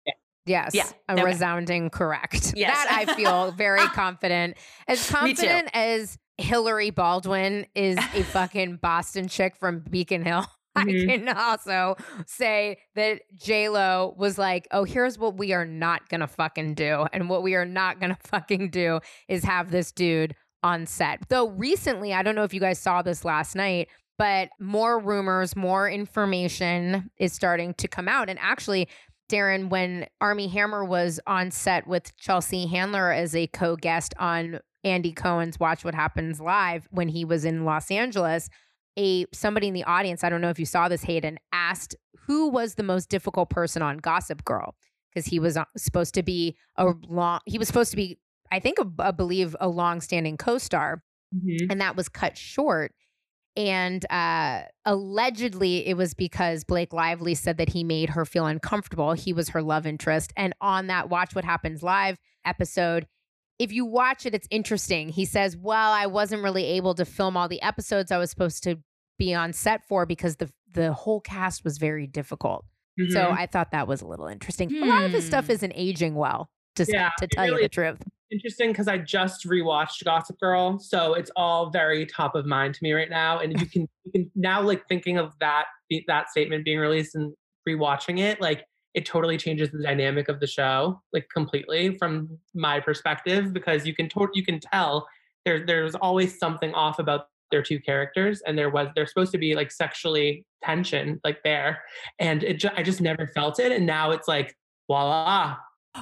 [0.46, 0.74] Yes.
[0.74, 1.24] Yeah, A okay.
[1.24, 2.54] resounding correct.
[2.56, 2.76] Yes.
[2.86, 4.58] That I feel very confident.
[4.88, 10.46] As confident as Hillary Baldwin is a fucking Boston chick from Beacon Hill.
[10.76, 11.06] I Mhm.
[11.26, 16.28] can also say that J Lo was like, "Oh, here's what we are not gonna
[16.28, 20.86] fucking do, and what we are not gonna fucking do is have this dude on
[20.86, 24.98] set." Though recently, I don't know if you guys saw this last night, but more
[24.98, 28.88] rumors, more information is starting to come out, and actually,
[29.32, 35.14] Darren, when Armie Hammer was on set with Chelsea Handler as a co-guest on Andy
[35.14, 38.50] Cohen's Watch What Happens Live when he was in Los Angeles,
[38.98, 41.96] a somebody in the audience, I don't know if you saw this, Hayden, asked
[42.28, 44.76] who was the most difficult person on Gossip Girl
[45.14, 48.20] because he was uh, supposed to be a long, he was supposed to be,
[48.52, 51.68] I think, a, I believe, a long-standing co-star, Mhm.
[51.70, 52.94] and that was cut short.
[53.58, 59.14] And uh, allegedly, it was because Blake Lively said that he made her feel uncomfortable.
[59.14, 60.32] He was her love interest.
[60.38, 63.08] And on that Watch What Happens Live episode,
[63.60, 65.10] if you watch it, it's interesting.
[65.10, 68.64] He says, Well, I wasn't really able to film all the episodes I was supposed
[68.64, 68.78] to
[69.20, 72.66] be on set for because the, the whole cast was very difficult.
[73.10, 73.38] So Mhm.
[73.38, 74.74] I thought that was a little interesting.
[74.76, 75.52] A lot of his stuff Hmm.
[75.54, 78.02] isn't aging well, to, Yeah, to tell you the truth.
[78.32, 82.80] interesting because I just rewatched Gossip Girl, so it's all very top of mind to
[82.84, 83.40] me right now.
[83.40, 85.66] And you can you can now like thinking of that
[86.08, 87.34] that statement being released and
[87.68, 92.80] rewatching it, like it totally changes the dynamic of the show, like completely from my
[92.80, 95.08] perspective, because you can to- you can tell
[95.46, 99.38] there's there's always something off about their two characters, and there was there's supposed to
[99.38, 101.82] be like sexually tension like there,
[102.20, 104.56] and it ju- I just never felt it, and now it's like
[104.88, 105.58] voila,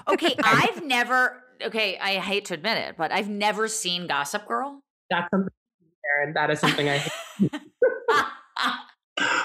[0.08, 4.82] Okay, I've never okay, I hate to admit it, but I've never seen Gossip Girl.
[5.10, 5.54] that's something,
[6.16, 6.34] Aaron.
[6.34, 7.04] That is something I.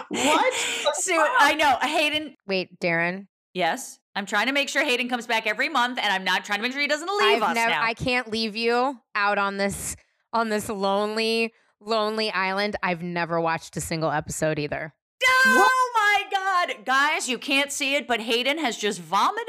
[0.09, 0.54] what?
[0.94, 2.35] so I know Hayden.
[2.46, 3.26] Wait, Darren.
[3.52, 6.59] Yes, I'm trying to make sure Hayden comes back every month, and I'm not trying
[6.59, 7.83] to make sure he doesn't leave I've us never, now.
[7.83, 9.96] I can't leave you out on this
[10.33, 12.76] on this lonely, lonely island.
[12.83, 14.92] I've never watched a single episode either.
[15.26, 15.84] Oh my
[16.66, 16.85] God.
[16.85, 19.48] Guys, you can't see it, but Hayden has just vomited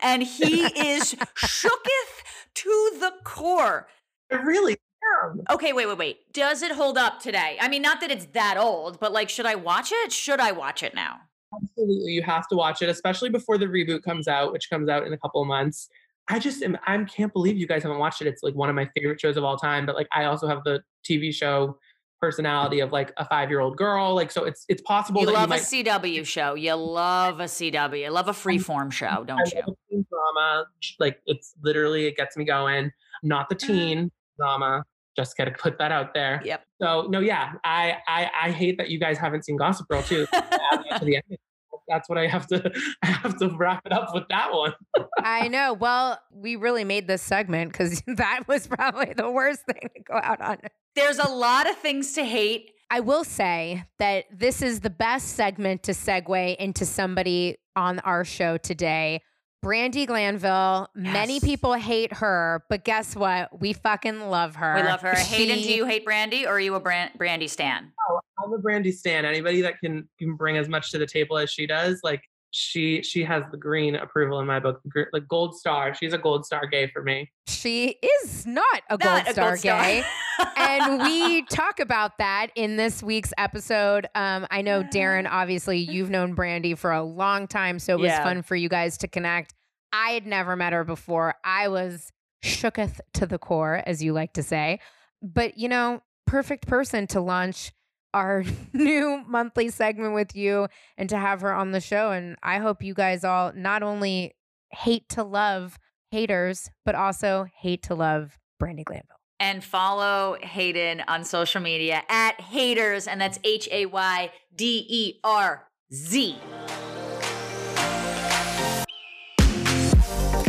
[0.00, 2.22] and he is shooketh
[2.54, 3.88] to the core.
[4.30, 4.76] I really
[5.24, 5.42] am.
[5.50, 6.32] Okay, wait, wait, wait.
[6.32, 7.56] Does it hold up today?
[7.60, 10.12] I mean, not that it's that old, but like, should I watch it?
[10.12, 11.20] Should I watch it now?
[11.54, 15.04] Absolutely, you have to watch it, especially before the reboot comes out, which comes out
[15.06, 15.88] in a couple of months.
[16.28, 16.78] I just am.
[16.86, 18.28] I can't believe you guys haven't watched it.
[18.28, 19.84] It's like one of my favorite shows of all time.
[19.84, 21.76] But like, I also have the TV show
[22.20, 24.14] personality of like a five-year-old girl.
[24.14, 25.58] Like, so it's it's possible You that love you a.
[25.58, 26.54] CW show.
[26.54, 28.00] You love a CW.
[28.00, 29.62] You love a freeform show, don't you?
[29.66, 30.66] love drama.
[30.98, 32.92] Like, it's literally it gets me going.
[33.22, 33.66] Not the uh-huh.
[33.66, 34.84] teen drama.
[35.16, 36.40] Just gotta put that out there.
[36.44, 36.64] Yep.
[36.80, 40.26] So no, yeah, I I I hate that you guys haven't seen Gossip Girl too.
[41.90, 42.08] Add that to the end.
[42.08, 42.72] That's what I have to.
[43.02, 44.74] I have to wrap it up with that one.
[45.18, 45.72] I know.
[45.74, 50.18] Well, we really made this segment because that was probably the worst thing to go
[50.22, 50.58] out on.
[50.94, 52.72] There's a lot of things to hate.
[52.90, 58.24] I will say that this is the best segment to segue into somebody on our
[58.24, 59.22] show today.
[59.64, 60.88] Brandi Glanville.
[60.94, 63.60] Many people hate her, but guess what?
[63.60, 64.74] We fucking love her.
[64.76, 65.14] We love her.
[65.14, 67.92] Hayden, do you hate Brandi or are you a Bran- Brandi stan?
[68.10, 69.24] Oh, I'm a Brandi stan.
[69.26, 73.02] Anybody that can can bring as much to the table as she does, like she
[73.02, 75.94] she has the green approval in my book, the gr- like gold star.
[75.94, 77.30] She's a gold star gay for me.
[77.46, 79.82] She is not a gold Not a star gold star.
[79.84, 80.04] gay.
[80.56, 84.06] and we talk about that in this week's episode.
[84.14, 88.08] Um, I know Darren, obviously, you've known Brandi for a long time, so it was
[88.10, 88.22] Yeah.
[88.24, 89.54] fun for you guys to connect.
[89.92, 91.34] I had never met her before.
[91.44, 92.12] I was
[92.44, 94.80] shooketh to the core, as you like to say.
[95.22, 97.72] But you know, perfect person to launch
[98.14, 102.12] our new monthly segment with you and to have her on the show.
[102.12, 104.34] And I hope you guys all not only
[104.70, 105.78] hate to love
[106.10, 109.19] haters, but also hate to love Brandi Glanville.
[109.40, 115.20] And follow Hayden on social media at haters, and that's H A Y D E
[115.24, 116.36] R Z.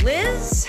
[0.03, 0.67] Liz,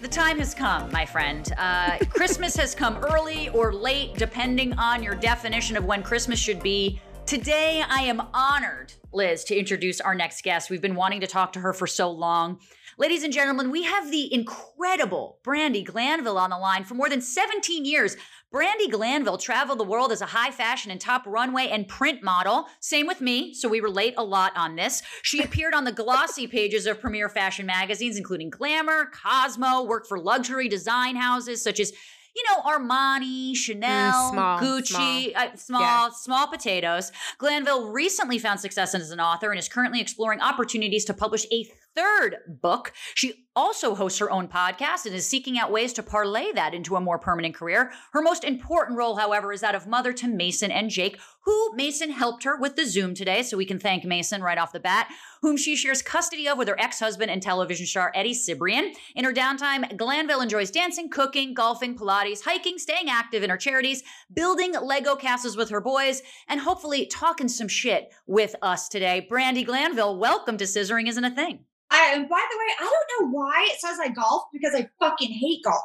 [0.00, 1.52] the time has come, my friend.
[1.56, 6.62] Uh, Christmas has come early or late, depending on your definition of when Christmas should
[6.62, 7.00] be.
[7.26, 10.68] Today, I am honored, Liz, to introduce our next guest.
[10.70, 12.58] We've been wanting to talk to her for so long.
[13.00, 17.22] Ladies and gentlemen, we have the incredible Brandi Glanville on the line for more than
[17.22, 18.14] 17 years.
[18.52, 22.66] Brandi Glanville traveled the world as a high fashion and top runway and print model.
[22.80, 25.02] Same with me, so we relate a lot on this.
[25.22, 30.18] She appeared on the glossy pages of premier fashion magazines, including Glamour, Cosmo, worked for
[30.20, 31.94] luxury design houses such as
[32.36, 35.42] you know, Armani, Chanel, Mm, small, Gucci, small.
[35.42, 36.08] uh, small, Yeah.
[36.10, 37.10] small potatoes.
[37.38, 41.64] Glanville recently found success as an author and is currently exploring opportunities to publish a
[41.94, 42.92] third book.
[43.14, 46.96] She also hosts her own podcast and is seeking out ways to parlay that into
[46.96, 47.92] a more permanent career.
[48.14, 52.10] Her most important role, however, is that of mother to Mason and Jake, who Mason
[52.10, 55.12] helped her with the Zoom today, so we can thank Mason right off the bat,
[55.42, 58.94] whom she shares custody of with her ex-husband and television star Eddie Cibrian.
[59.14, 64.02] In her downtime, Glanville enjoys dancing, cooking, golfing, Pilates, hiking, staying active in her charities,
[64.32, 69.26] building Lego castles with her boys, and hopefully talking some shit with us today.
[69.30, 71.66] Brandi Glanville, welcome to Scissoring Isn't a Thing.
[71.92, 74.88] I, and by the way, I don't know why it says I golf because I
[74.98, 75.80] fucking hate golf.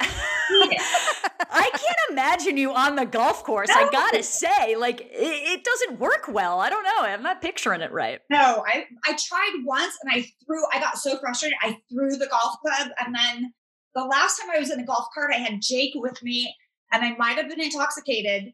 [1.50, 3.70] I can't imagine you on the golf course.
[3.70, 6.60] I gotta say, like, it, it doesn't work well.
[6.60, 7.00] I don't know.
[7.00, 8.20] I'm not picturing it right.
[8.30, 10.62] no, I I tried once and I threw.
[10.72, 11.58] I got so frustrated.
[11.62, 13.52] I threw the golf club, and then
[13.94, 16.54] the last time I was in a golf cart, I had Jake with me,
[16.92, 18.52] and I might have been intoxicated.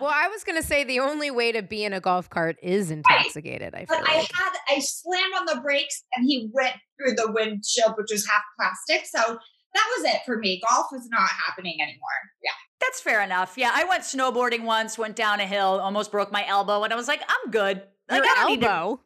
[0.00, 2.90] Well, I was gonna say the only way to be in a golf cart is
[2.90, 3.74] intoxicated.
[3.74, 7.30] I feel But I had I slammed on the brakes, and he went through the
[7.32, 9.06] windshield, which was half plastic.
[9.06, 9.38] So
[9.74, 10.60] that was it for me.
[10.68, 12.08] Golf was not happening anymore.
[12.42, 12.50] Yeah.
[12.80, 13.54] That's fair enough.
[13.56, 16.96] Yeah, I went snowboarding once, went down a hill, almost broke my elbow, and I
[16.96, 17.82] was like, I'm good.
[18.08, 19.02] Like, Your I don't need to- elbow.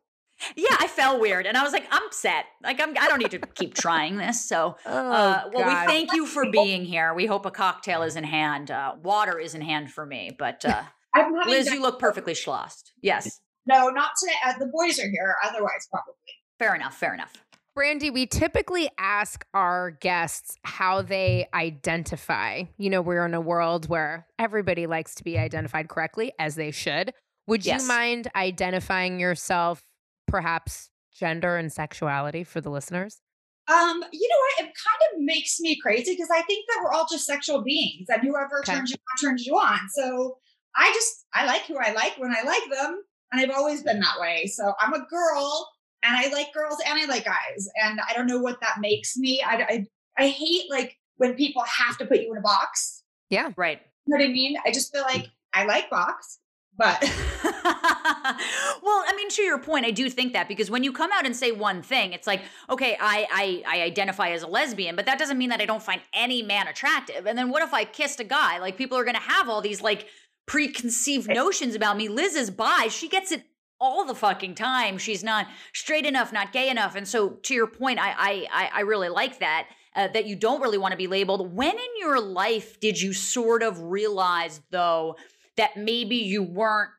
[0.57, 2.45] Yeah, I fell weird, and I was like, I'm set.
[2.63, 2.91] Like, I'm.
[2.99, 4.45] I don't need to keep trying this.
[4.47, 5.87] So, Oh, uh, well, God.
[5.87, 7.15] we thank you for being here.
[7.15, 8.71] We hope a cocktail is in hand.
[8.71, 10.83] Uh, water is in hand for me, but uh,
[11.47, 12.93] Liz, that- you look perfectly schlossed.
[13.01, 14.35] Yes, no, not today.
[14.45, 15.37] Uh, the boys are here.
[15.45, 16.15] Otherwise, probably.
[16.59, 16.97] fair enough.
[16.97, 17.33] Fair enough.
[17.77, 22.63] Brandi, we typically ask our guests how they identify.
[22.79, 26.71] You know, we're in a world where everybody likes to be identified correctly, as they
[26.71, 27.13] should.
[27.49, 27.83] Would Yes.
[27.83, 29.83] you mind identifying yourself,
[30.27, 33.21] perhaps gender and sexuality for the listeners?
[33.67, 34.67] Um, you know what?
[34.69, 38.07] It kind of makes me crazy because I think that we're all just sexual beings,
[38.09, 38.75] and whoever Okay.
[38.75, 39.79] turns you on turns you on.
[39.95, 40.37] So
[40.77, 44.01] I just I like who I like when I like them, and I've always been
[44.01, 44.47] that way.
[44.47, 45.69] So I'm a girl,
[46.03, 49.17] and I like girls and I like guys, and I don't know what that makes
[49.17, 49.41] me.
[49.43, 49.87] I I,
[50.25, 53.03] I hate like when people have to put you in a box.
[53.31, 53.51] Yeah.
[53.57, 53.81] Right.
[54.07, 54.57] You know what I mean?
[54.67, 56.39] I just feel like I like box,
[56.77, 57.01] but
[57.65, 61.25] well, I mean, to your point, I do think that because when you come out
[61.25, 63.27] and say one thing, it's like, okay, I,
[63.67, 66.43] I I identify as a lesbian, but that doesn't mean that I don't find any
[66.43, 67.27] man attractive.
[67.27, 68.59] And then what if I kissed a guy?
[68.59, 70.09] Like people are gonna have all these like
[70.47, 72.09] preconceived notions about me.
[72.09, 73.45] Liz is bi; she gets it
[73.81, 74.99] all the fucking time.
[74.99, 76.97] She's not straight enough, not gay enough.
[76.97, 79.69] And so, to your point, I I I, I really like that.
[79.97, 81.55] Uh, that you don't really want to be labeled.
[81.55, 85.15] When in your life did you sort of realize, though,
[85.57, 86.91] that maybe you weren't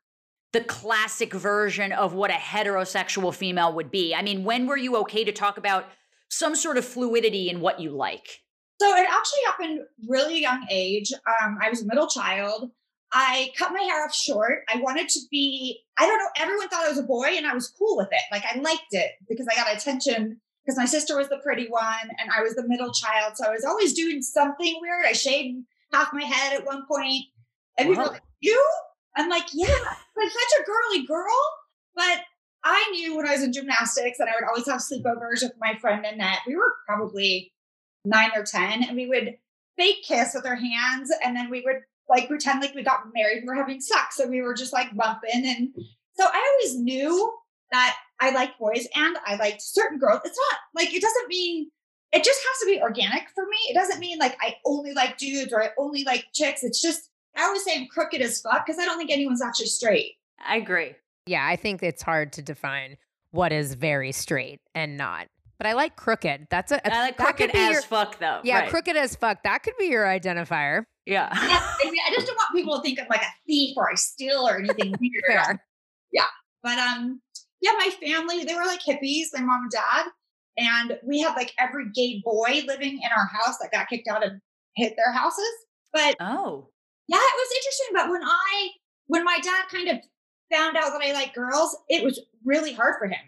[0.52, 4.14] the classic version of what a heterosexual female would be.
[4.14, 5.86] I mean, when were you okay to talk about
[6.30, 8.26] some sort of fluidity in what you like?
[8.80, 11.12] So it actually happened really young age.
[11.12, 12.70] Um, I was a middle child.
[13.12, 14.64] I cut my hair off short.
[14.68, 17.54] I wanted to be, I don't know, everyone thought I was a boy and I
[17.54, 18.20] was cool with it.
[18.32, 22.10] Like I liked it because I got attention because my sister was the pretty one
[22.18, 23.36] and I was the middle child.
[23.36, 25.06] So I was always doing something weird.
[25.06, 27.24] I shaved half my head at one point.
[27.78, 28.08] And people Wow.
[28.08, 28.62] were like, You?
[29.16, 29.68] I'm like, Yeah,
[30.18, 31.36] I'm such a girly girl.
[31.94, 32.20] But
[32.64, 35.76] I knew when I was in gymnastics that I would always have sleepovers with my
[35.80, 36.40] friend Annette.
[36.46, 37.52] We were probably
[38.04, 39.36] nine or 10, and we would
[39.76, 41.10] fake kiss with our hands.
[41.24, 44.16] And then we would like pretend like we got married and we're having sex.
[44.16, 45.44] So we were just like bumping.
[45.46, 45.68] And
[46.14, 47.32] so I always knew
[47.72, 50.20] that I liked boys and I liked certain girls.
[50.24, 51.70] It's not like, it doesn't mean,
[52.12, 53.56] it just has to be organic for me.
[53.68, 56.62] It doesn't mean like I only like dudes or I only like chicks.
[56.62, 59.66] It's just, I always say I'm crooked as fuck because I don't think anyone's actually
[59.66, 60.14] straight.
[60.44, 60.94] I agree.
[61.26, 62.96] Yeah, I think it's hard to define
[63.32, 65.26] what is very straight and not.
[65.58, 66.46] But I like crooked.
[66.50, 68.40] That's a I like crooked as your- fuck, though.
[68.44, 68.70] Yeah, Right.
[68.70, 69.42] crooked as fuck.
[69.44, 70.84] That could be your identifier.
[71.06, 71.28] Yeah.
[71.32, 73.90] Yeah, I, mean, I just don't want people to think I'm like a thief or
[73.90, 75.24] I steal or anything weird.
[75.26, 75.64] Fair.
[76.12, 76.24] Yeah.
[76.62, 77.20] But um,
[77.62, 80.06] yeah, my family, they were like hippies, my mom and dad.
[80.58, 84.24] And we had like every gay boy living in our house that got kicked out
[84.24, 84.40] and
[84.74, 85.44] hit their houses.
[85.92, 86.68] But Oh.
[87.08, 87.86] Yeah, it was interesting.
[87.94, 88.68] But when I
[89.06, 89.98] when my dad kind of
[90.52, 93.20] found out that I like girls, it was really hard for him.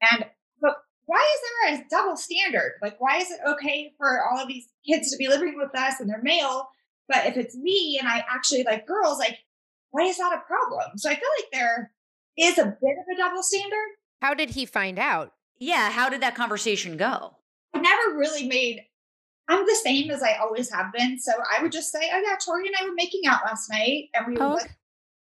[0.00, 0.26] And
[0.60, 0.76] but
[1.06, 2.72] why is there a double standard?
[2.82, 6.00] Like, why is it okay for all of these kids to be living with us
[6.00, 6.68] and they're male?
[7.08, 9.38] But if it's me and I actually like girls, like,
[9.90, 10.96] why is that a problem?
[10.96, 11.92] So I feel like there
[12.38, 13.88] is a bit of a double standard.
[14.22, 15.32] How did he find out?
[15.58, 17.36] Yeah, how did that conversation go?
[17.74, 18.80] I never really made,
[19.48, 21.18] I'm the same as I always have been.
[21.18, 24.08] So I would just say, oh, yeah, Tori and I were making out last night.
[24.14, 24.70] And we Oh, like,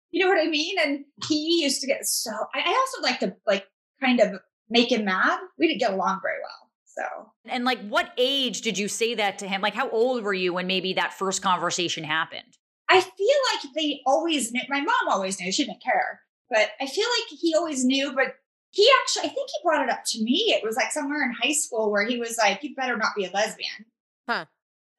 [0.09, 0.77] you know what I mean?
[0.83, 3.65] And he used to get so, I I also like to like
[4.01, 4.39] kind of
[4.69, 5.39] make him mad.
[5.59, 6.71] We didn't get along very well.
[6.85, 9.61] So And like, what age did you say that to him?
[9.61, 12.57] Like, how old were you when maybe that first conversation happened?
[12.89, 14.61] I feel like they always knew.
[14.69, 15.51] My mom always knew.
[15.51, 16.21] She didn't care.
[16.49, 18.13] But I feel like he always knew.
[18.13, 18.35] But
[18.71, 20.55] he actually, I think he brought it up to me.
[20.57, 23.25] It was like somewhere in high school where he was like, you better not be
[23.25, 23.85] a lesbian.
[24.27, 24.45] Huh.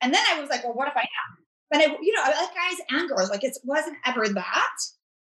[0.01, 1.45] And then I was like, well, what if I am?
[1.71, 3.31] But I, you know, I like guys and girls.
[3.31, 4.77] Like it wasn't ever that.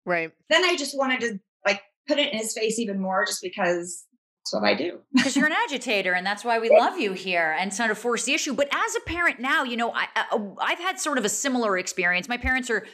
[0.06, 0.32] Right.
[0.48, 4.06] Then I just wanted to like put it in his face even more just because
[4.40, 5.00] that's what I do.
[5.12, 8.24] Because you're an agitator, and that's why we love you here and sort of force
[8.24, 8.54] the issue.
[8.54, 11.76] But as a parent now, you know, I, I, I've had sort of a similar
[11.76, 12.26] experience.
[12.26, 12.86] My parents are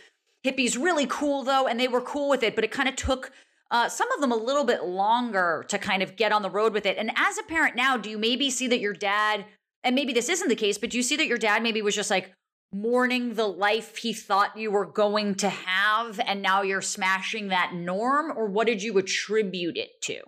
[0.44, 3.30] hippies, really cool though, and they were cool with it, but it kind of took
[3.70, 6.72] uh, some of them a little bit longer to kind of get on the road
[6.72, 6.98] with it.
[6.98, 9.44] And as a parent now, do you maybe see that your dad,
[9.86, 11.94] and maybe this isn't the case, but do you see that your dad maybe was
[11.94, 12.32] just like
[12.72, 17.72] mourning the life he thought you were going to have, and now you're smashing that
[17.72, 18.32] norm?
[18.36, 20.18] Or what did you attribute it to?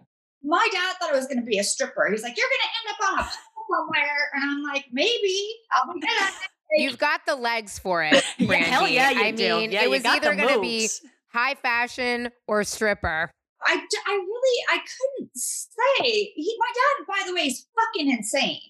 [0.45, 2.09] My dad thought I was going to be a stripper.
[2.11, 4.31] He's like, you're going to end up on a pole somewhere.
[4.35, 6.33] And I'm like, maybe I'll be good.
[6.81, 8.23] You've got the legs for it.
[8.39, 9.57] Yeah, hell yeah, you I do.
[9.57, 10.89] mean, Yeah, it was either going to be
[11.33, 13.31] high fashion or stripper.
[13.67, 16.33] I, I really I couldn't say.
[16.37, 18.61] He, my dad, by the way, is fucking insane.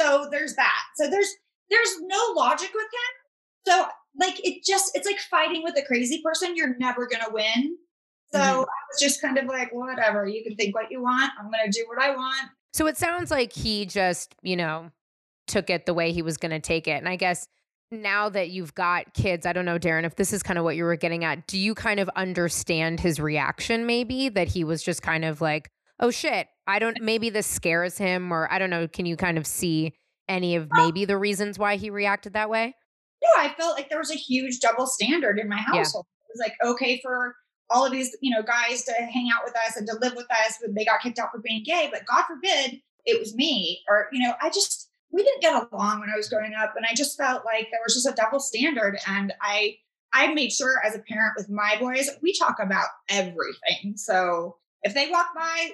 [0.00, 0.82] So there's that.
[0.96, 1.28] So there's
[1.70, 3.66] there's no logic with him.
[3.66, 3.86] So
[4.18, 6.56] like it just it's like fighting with a crazy person.
[6.56, 7.76] You're never gonna win.
[8.32, 8.42] So Mhm.
[8.42, 10.26] I was just kind of like, whatever.
[10.26, 11.32] You can think what you want.
[11.38, 12.50] I'm gonna do what I want.
[12.72, 14.90] So it sounds like he just, you know,
[15.48, 16.92] took it the way he was going to take it.
[16.92, 17.48] And I guess
[17.90, 20.76] now that you've got kids, I don't know, Darren, if this is kind of what
[20.76, 24.84] you were getting at, do you kind of understand his reaction maybe that he was
[24.84, 25.68] just kind of like,
[26.00, 28.88] oh shit, I don't, maybe this scares him or I don't know.
[28.88, 29.94] Can you kind of see
[30.28, 32.74] any of maybe the reasons why he reacted that way?
[33.22, 35.78] No, I felt like there was a huge double standard in my Yeah.
[35.78, 36.06] household.
[36.28, 37.34] It was like okay for
[37.68, 40.26] all of these, you know, guys to hang out with us and to live with
[40.30, 43.82] us when they got kicked out for being gay, but God forbid it was me.
[43.88, 46.74] Or, you know, I just we didn't get along when I was growing up.
[46.76, 48.98] And I just felt like there was just a double standard.
[49.06, 49.76] And I
[50.12, 53.96] I made sure as a parent with my boys, we talk about everything.
[53.96, 55.70] So if they walk by,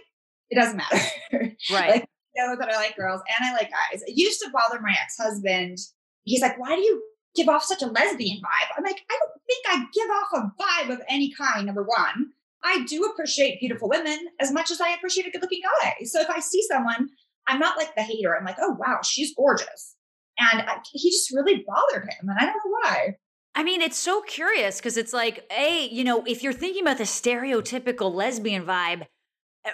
[0.50, 0.98] it doesn't matter.
[1.70, 1.90] Right.
[1.90, 4.02] Like, know that I like girls and I like guys.
[4.06, 5.78] It used to bother my ex-husband.
[6.24, 7.02] He's like, why do you
[7.34, 8.68] give off such a lesbian vibe?
[8.76, 12.28] I'm like, I don't think I give off a vibe of any kind, number one.
[12.64, 15.94] I do appreciate beautiful women as much as I appreciate a good looking guy.
[16.04, 17.08] So if I see someone,
[17.46, 18.36] I'm not like the hater.
[18.36, 19.94] I'm like, oh, wow, she's gorgeous.
[20.38, 22.28] And I, he just really bothered him.
[22.28, 23.16] And I don't know why.
[23.54, 26.98] I mean, it's so curious because it's like, a, you know, if you're thinking about
[26.98, 29.06] the stereotypical lesbian vibe,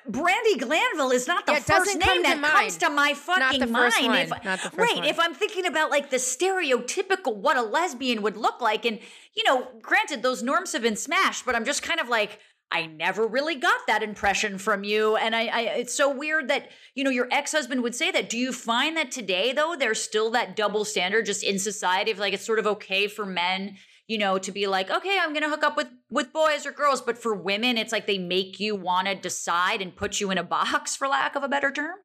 [0.09, 3.67] Brandi Glanville is not the Yeah, first name that comes to my Not fucking the
[3.67, 4.31] first mind.
[4.31, 4.39] one.
[4.39, 4.97] If, Not the first right.
[4.97, 5.05] one.
[5.05, 8.99] If I'm thinking about like the stereotypical what a lesbian would look like, and
[9.35, 12.39] you know, granted, those norms have been smashed, but I'm just kind of like,
[12.71, 15.17] I never really got that impression from you.
[15.17, 18.31] And I, I it's so weird that, you know, your ex-husband would say that.
[18.31, 22.19] Do you find that today though, there's still that double standard just in society of
[22.19, 23.77] like it's sort of okay for men,
[24.13, 27.01] you know, to be like, okay, I'm gonna hook up with with boys or girls.
[27.01, 30.45] But for women, it's like they make you wanna decide and put you in a
[30.45, 31.97] box, for lack of a better term.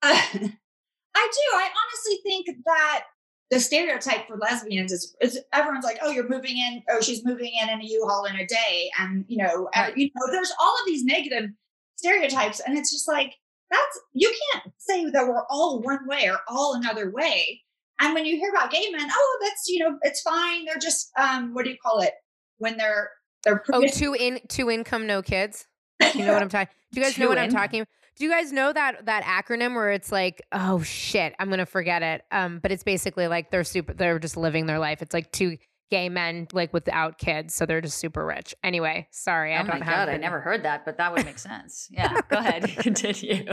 [0.00, 1.56] Uh, I do.
[1.56, 3.04] I honestly think that
[3.50, 6.84] the stereotype for lesbians is, is everyone's like, oh, you're moving in.
[6.88, 10.08] Oh, she's moving in in a U-Haul in a day, and you know, ev- you
[10.14, 11.50] know, there's all of these negative
[11.96, 13.34] stereotypes, and it's just like
[13.72, 17.62] that's you can't say that we're all one way or all another way.
[18.00, 20.64] And when you hear about gay men, oh, that's you know, it's fine.
[20.64, 22.12] They're just um, what do you call it
[22.58, 23.10] when they're
[23.44, 25.66] they're Oh, permissive- in two income, no kids.
[26.14, 26.72] You know what I'm talking?
[26.92, 27.86] Do you guys know what I'm talking?
[28.16, 32.02] Do you guys know that that acronym where it's like, oh shit, I'm gonna forget
[32.02, 32.22] it.
[32.32, 33.92] Um, but it's basically like they're super.
[33.94, 35.02] They're just living their life.
[35.02, 35.56] It's like two
[35.90, 38.54] gay men like without kids, so they're just super rich.
[38.64, 40.06] Anyway, sorry, I oh don't my have.
[40.06, 41.88] god, I never heard that, but that would make sense.
[41.90, 43.44] Yeah, go ahead, continue.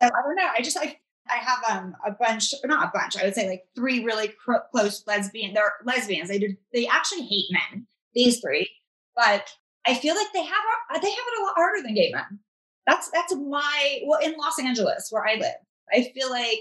[0.00, 0.48] I don't know.
[0.56, 0.96] I just I
[1.30, 3.16] I have um a bunch, not a bunch.
[3.16, 5.54] I would say like three really cr- close lesbian.
[5.54, 6.28] They're lesbians.
[6.28, 7.86] They do, They actually hate men.
[8.14, 8.70] These three,
[9.16, 9.48] but
[9.86, 10.64] I feel like they have
[10.94, 12.38] a, they have it a lot harder than gay men.
[12.86, 15.54] That's that's my well in Los Angeles where I live.
[15.92, 16.60] I feel like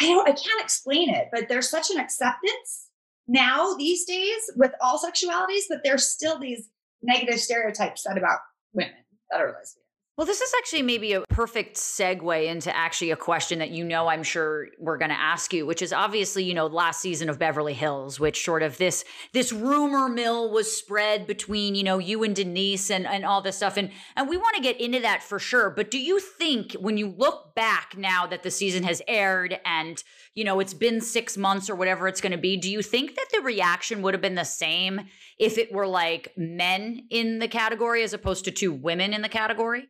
[0.00, 2.90] I don't I can't explain it, but there's such an acceptance
[3.26, 6.68] now these days with all sexualities, but there's still these
[7.02, 8.40] negative stereotypes said about
[8.72, 8.94] women
[9.30, 9.83] that are lesbian.
[10.16, 14.06] Well, this is actually maybe a perfect segue into actually a question that you know
[14.06, 17.36] I'm sure we're going to ask you, which is obviously, you know, last season of
[17.40, 22.22] Beverly Hills, which sort of this this rumor mill was spread between, you know, you
[22.22, 25.20] and Denise and and all this stuff and and we want to get into that
[25.20, 29.02] for sure, but do you think when you look back now that the season has
[29.08, 30.04] aired and,
[30.36, 33.16] you know, it's been 6 months or whatever it's going to be, do you think
[33.16, 35.08] that the reaction would have been the same
[35.40, 39.28] if it were like men in the category as opposed to two women in the
[39.28, 39.88] category?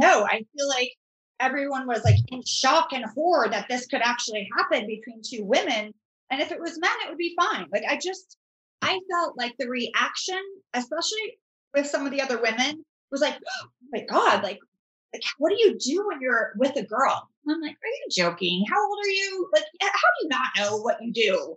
[0.00, 0.90] No, I feel like
[1.38, 5.92] everyone was like in shock and horror that this could actually happen between two women.
[6.30, 7.66] And if it was men, it would be fine.
[7.72, 8.36] Like I just,
[8.82, 10.40] I felt like the reaction,
[10.74, 11.38] especially
[11.74, 14.58] with some of the other women, was like, oh my God, like,
[15.12, 17.28] like what do you do when you're with a girl?
[17.46, 18.64] And I'm like, are you joking?
[18.70, 19.48] How old are you?
[19.52, 21.56] Like, how do you not know what you do?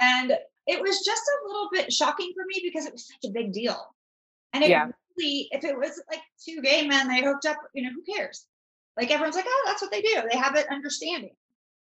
[0.00, 0.32] And
[0.66, 3.52] it was just a little bit shocking for me because it was such a big
[3.52, 3.94] deal.
[4.52, 4.88] And it yeah
[5.22, 8.46] if it was like two gay men, they hooked up, you know, who cares?
[8.96, 10.22] Like everyone's like, oh, that's what they do.
[10.30, 11.34] They have an understanding.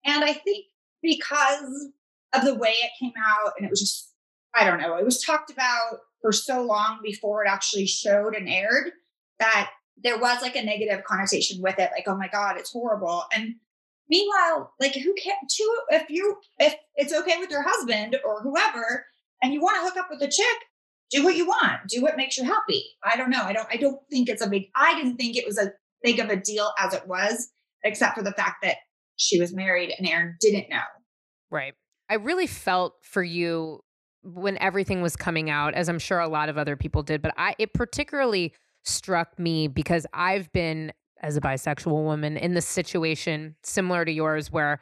[0.04, 0.66] And I think
[1.02, 1.88] because
[2.32, 4.12] of the way it came out, and it was just,
[4.54, 8.48] I don't know, it was talked about for so long before it actually showed and
[8.48, 8.92] aired
[9.38, 9.70] that
[10.02, 13.24] there was like a negative connotation with it, like, oh my God, it's horrible.
[13.34, 13.56] And
[14.08, 15.36] meanwhile, like who cares?
[15.48, 19.06] Two, if you if it's okay with your husband or whoever,
[19.42, 20.56] and you want to hook up with a chick,
[21.12, 22.84] do what you want do what makes you happy.
[23.04, 23.42] I don't know.
[23.42, 26.18] I don't i don't think it's a big i didn't think it was a big
[26.18, 27.50] of a deal as it was
[27.84, 28.76] except for the fact that
[29.16, 30.80] she was married and aaron didn't know.
[31.50, 31.74] Right.
[32.08, 33.80] I really felt for you
[34.22, 37.34] when everything was coming out as i'm sure a lot of other people did but
[37.36, 38.54] i it particularly
[38.84, 40.92] struck me because i've been
[41.22, 44.80] as a bisexual woman in this situation similar to yours where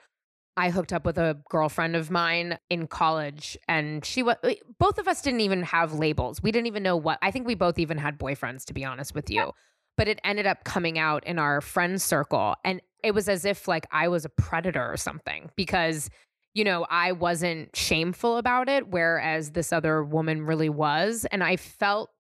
[0.61, 4.37] I hooked up with a girlfriend of mine in college, and she was
[4.79, 6.43] both of us didn't even have labels.
[6.43, 7.19] We didn't even know what.
[7.23, 9.53] I think we both even had boyfriends, to be honest with you.
[9.97, 13.69] But it ended up coming out in our friend circle, and it was as if
[13.69, 16.11] like I was a predator or something because
[16.53, 21.57] you know I wasn't shameful about it, whereas this other woman really was, and I
[21.57, 22.11] felt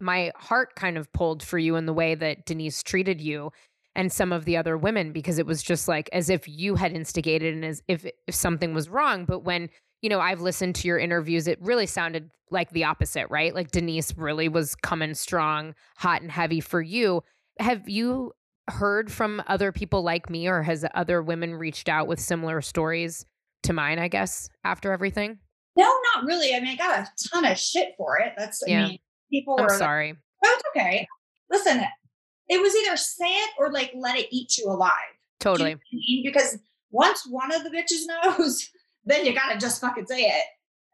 [0.00, 3.52] my heart kind of pulled for you in the way that Denise treated you
[3.96, 6.92] and some of the other women because it was just like as if you had
[6.92, 9.24] instigated and as if, if something was wrong.
[9.24, 9.68] But when,
[10.02, 13.54] you know, I've listened to your interviews, it really sounded like the opposite, right?
[13.54, 17.22] Like Denise really was coming strong, hot and heavy for you.
[17.58, 18.32] Have you
[18.68, 23.24] heard from other people like me or has other women reached out with similar stories
[23.64, 25.38] to mine, I guess, after everything?
[25.76, 26.54] No, not really.
[26.54, 28.32] I mean, I got a ton of shit for it.
[28.36, 28.86] That's, I yeah.
[28.88, 28.98] mean,
[29.30, 30.10] people I'm were sorry.
[30.10, 31.06] Like, oh, it's okay.
[31.50, 31.84] Listen,
[32.50, 34.92] it was either say it or like let it eat you alive.
[35.38, 35.70] Totally.
[35.70, 36.22] You know I mean?
[36.24, 36.58] Because
[36.90, 38.02] once one of the bitches
[38.38, 38.68] knows,
[39.04, 40.44] then you gotta just fucking say it.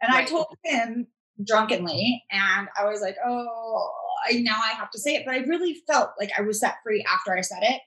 [0.02, 0.26] And right.
[0.26, 1.06] I told him
[1.44, 3.90] drunkenly, and I was like, oh,
[4.28, 5.22] I, now I have to say it.
[5.24, 7.80] But I really felt like I was set free after I said it.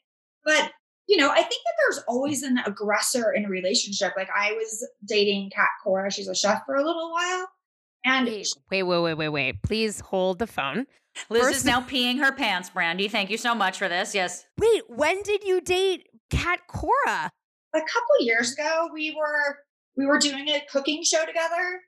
[0.43, 0.71] But
[1.07, 4.13] you know, I think that there's always an aggressor in a relationship.
[4.17, 7.47] Like I was dating Cat Cora, she's a chef for a little while.
[8.05, 9.61] And wait, wait, wait, wait, wait, wait.
[9.61, 10.85] Please hold the phone.
[11.29, 13.09] Liz First, is now peeing her pants, Brandi.
[13.09, 14.15] Thank you so much for this.
[14.15, 14.45] Yes.
[14.57, 17.31] Wait, when did you date Cat Cora?
[17.75, 19.59] A couple years ago, we were
[19.95, 21.81] we were doing a cooking show together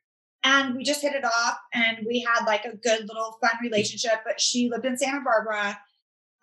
[0.44, 4.22] and we just hit it off and we had like a good little fun relationship.
[4.26, 5.80] But she lived in Santa Barbara.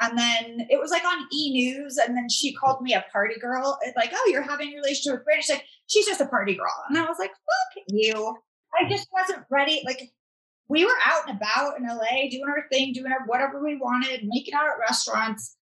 [0.01, 3.35] And then it was like on E News, and then she called me a party
[3.41, 3.77] girl.
[3.83, 5.41] It's like, oh, you're having a relationship with Brandi.
[5.41, 6.73] She's like, she's just a party girl.
[6.89, 8.37] And I was like, fuck you.
[8.79, 9.83] I just wasn't ready.
[9.85, 10.13] Like
[10.69, 14.21] we were out and about in LA doing our thing, doing our whatever we wanted,
[14.25, 15.57] making out at restaurants.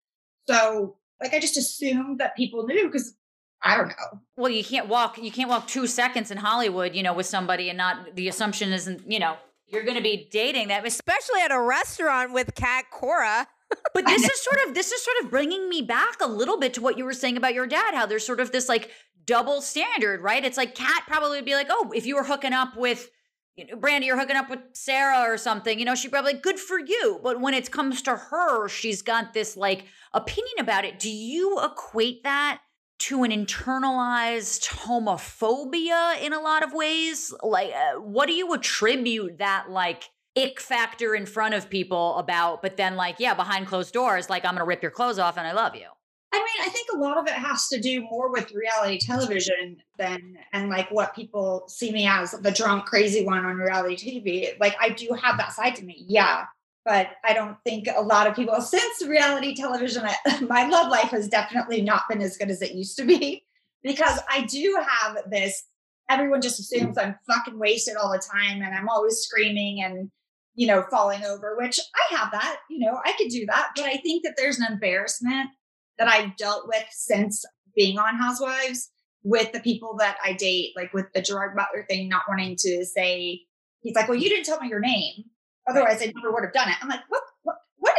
[0.49, 3.15] So like I just assumed that people knew because
[3.63, 4.21] I don't know.
[4.37, 7.69] Well, you can't walk you can't walk two seconds in Hollywood, you know, with somebody
[7.69, 9.37] and not the assumption isn't, you know,
[9.67, 13.47] you're gonna be dating that especially at a restaurant with Cat Cora.
[13.95, 16.75] but this is sort of this is sort of bringing me back a little bit
[16.75, 18.93] to what you were saying about your dad how there's sort of this like
[19.25, 22.53] double standard right it's like Cat probably would be like oh if you were hooking
[22.53, 23.11] up with
[23.57, 26.59] you know, Brandi, you're hooking up with Sarah or something, you know, she'd probably good
[26.61, 27.21] for you.
[27.23, 30.99] But when it comes to her, she's got this like opinion about it.
[30.99, 32.61] Do you equate that
[32.99, 37.33] to an internalized homophobia in a lot of ways?
[37.43, 42.61] Like, uh, what do you attribute that like ick factor in front of people about?
[42.61, 45.47] But then, like, yeah, behind closed doors, like, I'm gonna rip your clothes off and
[45.47, 45.89] I love you.
[46.33, 49.79] I mean, I think a lot of it has to do more with reality television
[49.97, 54.59] than and like what people see me as the drunk crazy one on reality TV.
[54.61, 56.45] Like I do have that side to me, yeah,
[56.85, 60.05] but I don't think a lot of people since reality television,
[60.49, 63.45] my love life has definitely not been as good as it used to be
[63.83, 65.65] because I do have this.
[66.09, 70.11] Everyone just assumes I'm fucking wasted all the time and I'm always screaming and
[70.57, 73.73] you know, falling over, which I have that, you know, I could do that.
[73.77, 75.51] But I think that there's an embarrassment
[75.99, 77.45] that I've dealt with since
[77.75, 78.91] being on Housewives
[79.23, 82.85] with the people that I date, like with the Gerard Butler thing, not wanting to
[82.85, 83.43] say,
[83.81, 85.25] he's like, well, you didn't tell me your name.
[85.69, 86.77] Otherwise, I never would have done it.
[86.81, 87.95] I'm like, what, what, what?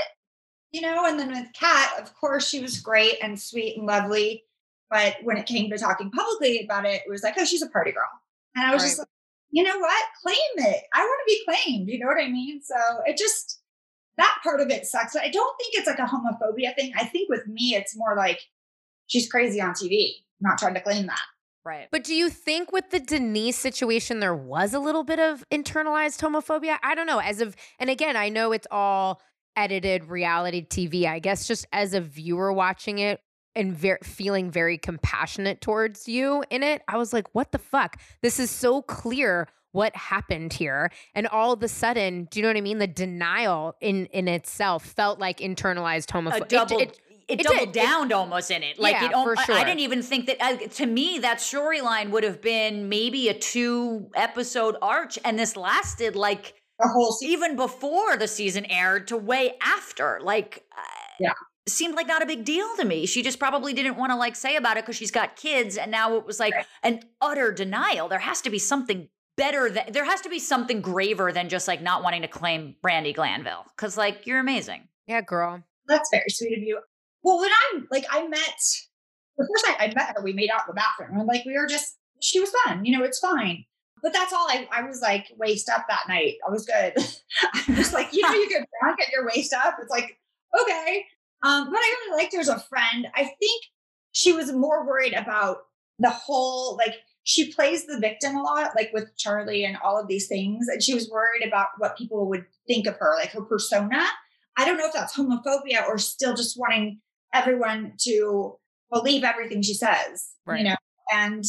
[0.71, 4.43] You know, and then with Cat, of course, she was great and sweet and lovely.
[4.89, 7.69] But when it came to talking publicly about it, it was like, oh, she's a
[7.69, 8.03] party girl.
[8.55, 8.87] And I was Right.
[8.89, 9.07] just like,
[9.51, 10.05] you know what?
[10.23, 10.37] Claim
[10.69, 10.83] it.
[10.93, 11.89] I want to be claimed.
[11.89, 12.61] You know what I mean?
[12.63, 12.75] So
[13.05, 13.61] it just,
[14.18, 15.13] that part of it sucks.
[15.13, 16.91] But I don't think it's like a homophobia thing.
[16.97, 18.39] I think with me, it's more like
[19.07, 20.11] she's crazy on TV,
[20.41, 21.22] not trying to claim that.
[21.68, 21.89] Right.
[21.91, 26.22] But do you think with the Denise situation, there was a little bit of internalized
[26.22, 26.78] homophobia?
[26.82, 27.20] I don't know.
[27.20, 29.22] As of, and again, I know it's all
[29.57, 31.05] edited reality TV.
[31.05, 33.20] I guess just as a viewer watching it
[33.53, 37.99] and ver- feeling very compassionate towards you in it, I was like, what the fuck?
[38.22, 40.91] This is so clear what happened here.
[41.13, 42.78] And all of a sudden, do you know what I mean?
[42.80, 46.47] The denial in in itself felt like internalized a homophobia.
[46.49, 46.80] double.
[46.80, 47.82] It, it doubled did.
[47.84, 48.80] It- down almost in it.
[48.80, 50.38] Like Yeah, it, al- for I- I, didn't even think that.
[50.41, 55.57] Uh, to me, that storyline would have been maybe a two episode arch, and this
[55.57, 57.34] lasted like a whole season.
[57.34, 60.20] even before the season aired to way after.
[60.24, 60.82] Like, uh,
[61.20, 61.34] Yeah.
[61.68, 63.05] seemed like not a big deal to me.
[63.05, 65.91] She just probably didn't want to like say about it because she's got kids, and
[65.91, 66.65] now it was like Right.
[66.84, 68.07] an utter denial.
[68.07, 71.67] There has to be something better than there has to be something graver than just
[71.67, 74.88] like not wanting to claim Brandi Glanville because like you're amazing.
[75.07, 75.63] yeah, girl.
[75.88, 76.79] That's very sweet of you.
[77.23, 78.59] Well, when I'm like I met
[79.38, 81.19] the first night I met her, we made out in the bathroom.
[81.19, 83.63] And like we were just she was fun, you know, it's fine.
[84.01, 86.35] But that's all I I was like waist up that night.
[86.47, 86.93] I was good.
[87.53, 89.75] I'm just like, you know, you get drunk and your waist up.
[89.81, 90.17] It's like,
[90.59, 91.05] okay.
[91.43, 93.07] Um, but I really liked her as a friend.
[93.15, 93.63] I think
[94.11, 95.57] she was more worried about
[95.99, 96.95] the whole like
[97.28, 100.65] she plays the victim a lot, like with Charlie and all of these things.
[100.69, 104.01] And she was worried about what people would think of her, like her persona.
[104.55, 107.01] I don't know if that's homophobia or still just wanting
[107.34, 108.55] everyone to
[108.89, 110.59] believe everything she says, Right.
[110.59, 110.78] you know?
[111.13, 111.43] And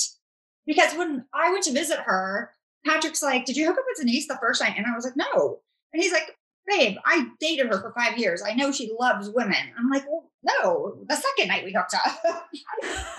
[0.66, 2.50] because when I went to visit her,
[2.84, 4.74] Patrick's like, Did you hook up with Denise the first night?
[4.76, 5.60] And I was like, No.
[5.92, 6.34] And he's like,
[6.66, 8.42] Babe, I dated her for five years.
[8.44, 9.72] I know she loves women.
[9.78, 12.44] I'm like, Well, no, the second night we hooked up.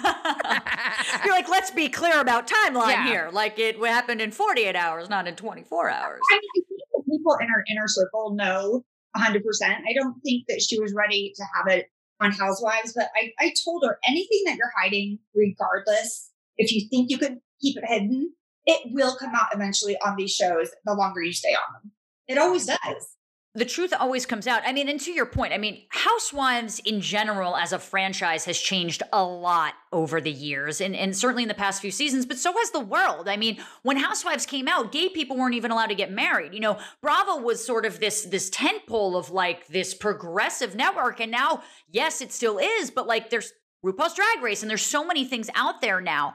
[1.26, 3.08] You're like, let's be clear about timeline Yeah.
[3.08, 3.30] here.
[3.32, 6.22] Like it happened in 48 hours, not in 24 hours.
[6.32, 8.84] I mean, I think the people in her inner circle know
[9.18, 9.42] 100%.
[9.64, 11.88] I don't think that she was ready to have it
[12.22, 17.10] on Housewives, but I, I told her anything that you're hiding, regardless, if you think
[17.10, 18.34] you can keep it hidden,
[18.66, 21.92] it will come out eventually on these shows the longer you stay on them.
[22.28, 23.16] It always does.
[23.60, 24.62] The truth always comes out.
[24.66, 28.58] I mean, and to your point, I mean, Housewives in general as a franchise has
[28.58, 32.38] changed a lot over the years and, and certainly in the past few seasons, but
[32.38, 33.28] so has the world.
[33.28, 36.54] I mean, when Housewives came out, gay people weren't even allowed to get married.
[36.54, 41.20] You know, Bravo was sort of this this tentpole of like this progressive network.
[41.20, 43.52] And now, yes, it still is, but like there's
[43.86, 46.34] RuPaul's Drag Race and there's so many things out there now.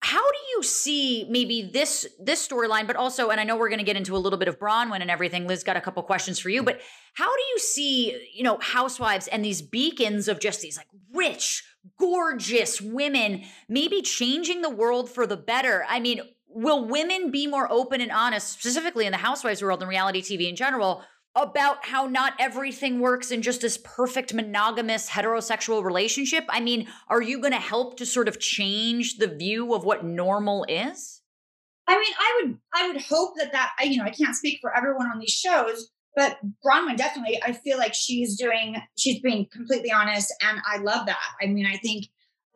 [0.00, 3.78] How do you see maybe this this storyline, but also, and I know we're going
[3.78, 5.46] to get into a little bit of Braunwyn and everything.
[5.46, 6.80] Liz got a couple questions for you, but
[7.14, 11.64] how do you see, you know, housewives and these beacons of just these like rich,
[11.98, 15.84] gorgeous women maybe changing the world for the better?
[15.88, 19.88] I mean, will women be more open and honest, specifically in the housewives world and
[19.88, 21.02] reality TV in general,
[21.36, 26.44] about how not everything works in just this perfect monogamous heterosexual relationship?
[26.48, 30.04] I mean, are you going to help to sort of change the view of what
[30.04, 31.20] normal is?
[31.86, 34.76] I mean, I would, I would hope that that, you know, I can't speak for
[34.76, 39.92] everyone on these shows, but Braunwyn definitely, I feel like she's doing, she's being completely
[39.92, 40.34] honest.
[40.42, 41.18] And I love that.
[41.40, 42.06] I mean, I think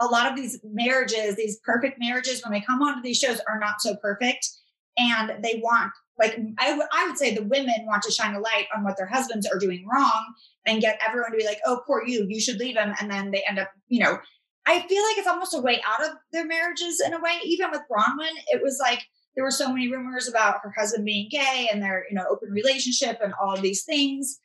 [0.01, 3.61] a lot of these marriages, these perfect marriages, when they come onto these shows are
[3.61, 4.49] not so perfect.
[4.97, 8.67] And they want, like, I would would say the women want to shine a light
[8.75, 10.35] on what their husbands are doing wrong
[10.67, 12.95] and get everyone to be like, oh, poor you, you should leave him.
[13.01, 14.19] And then they end up, you know,
[14.67, 17.39] I feel like it's almost a way out of their marriages in a way.
[17.45, 19.01] Even with Braunwyn, it was like,
[19.35, 22.51] there were so many rumors about her husband being gay and their you know open
[22.51, 24.41] relationship and all of these things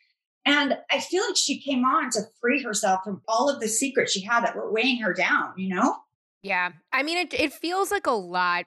[0.45, 4.11] and i feel like she came on to free herself from all of the secrets
[4.11, 5.97] she had that were weighing her down you know
[6.45, 6.73] Yeah.
[6.93, 8.65] I mean, it, it feels like a lot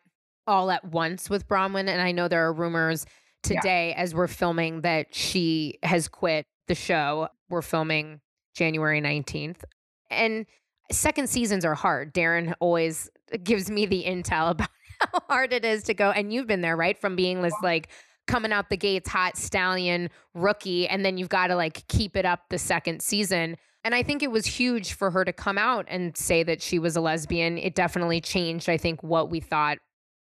[0.49, 1.89] all at once with Braunwyn.
[1.89, 3.07] And I know there are rumors
[3.49, 3.61] Yeah.
[3.61, 7.29] today as we're filming that she has quit the show.
[7.49, 8.21] We're filming
[8.57, 9.63] January 19th.
[10.11, 10.47] And
[10.91, 12.13] second seasons are hard.
[12.15, 13.09] Darren always
[13.45, 14.71] gives me the intel about
[15.01, 16.11] how hard it is to go.
[16.11, 16.99] And you've been there, right?
[16.99, 17.89] From being this like
[18.27, 20.89] coming out the gates hot stallion rookie.
[20.89, 23.57] And then you've got to like keep it up the second season.
[23.85, 26.79] And I think it was huge for her to come out and say that she
[26.79, 27.57] was a lesbian.
[27.59, 29.79] It definitely changed, I think, what we thought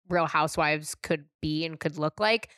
[0.08, 2.48] Real Housewives could be and could look like.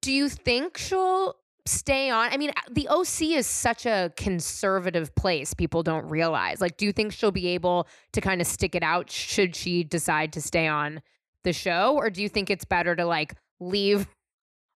[0.00, 1.36] Do you think she'll
[1.66, 2.30] stay on?
[2.32, 5.54] I mean, uh, the OC is such a conservative place.
[5.54, 6.60] People don't realize.
[6.60, 9.84] Like, do you think she'll be able to kind of stick it out should she
[9.84, 11.02] decide to stay on
[11.44, 14.06] the show, or do you think it's better to like leave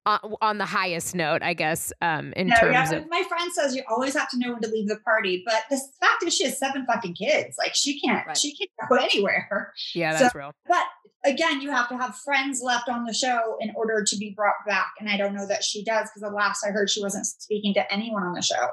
[0.05, 1.43] on, on the highest note?
[1.43, 4.39] I guess um, in no, terms yeah, of my friend says you always have to
[4.39, 7.57] know when to leave the party, but the fact is she has seven fucking kids.
[7.59, 8.37] Like she can't, Right.
[8.37, 9.73] she can't go anywhere.
[9.95, 10.53] yeah, so- that's real.
[10.69, 10.85] But
[11.27, 14.65] again, you have to have friends left on the show in order to be brought
[14.67, 14.93] back.
[15.01, 17.75] And I don't know that she does because the last I heard, she wasn't speaking
[17.75, 18.69] to anyone on the show.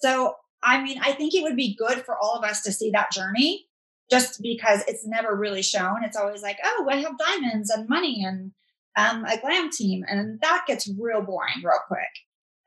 [0.00, 2.90] So, I mean, I think it would be good for all of us to see
[2.90, 3.66] that journey
[4.10, 6.02] just because it's never really shown.
[6.02, 8.52] It's always like, oh, I have diamonds and money and
[8.96, 10.04] um, a glam team.
[10.08, 12.00] And that gets real boring real quick.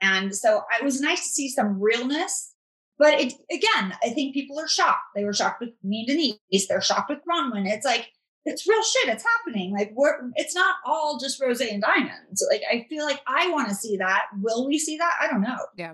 [0.02, 2.54] And so it was nice to see some realness.
[2.98, 5.02] But it, again, I think people are shocked.
[5.16, 6.68] They were shocked with me and Denise.
[6.68, 7.68] They're shocked with Braunwyn.
[7.68, 8.12] It's like,
[8.46, 9.10] it's real shit.
[9.10, 9.72] It's happening.
[9.72, 12.46] Like we're it's not all just rose and diamonds.
[12.50, 14.26] Like I feel like I want to see that.
[14.42, 15.14] Will we see that?
[15.22, 15.58] I don't know.
[15.78, 15.94] Yeah.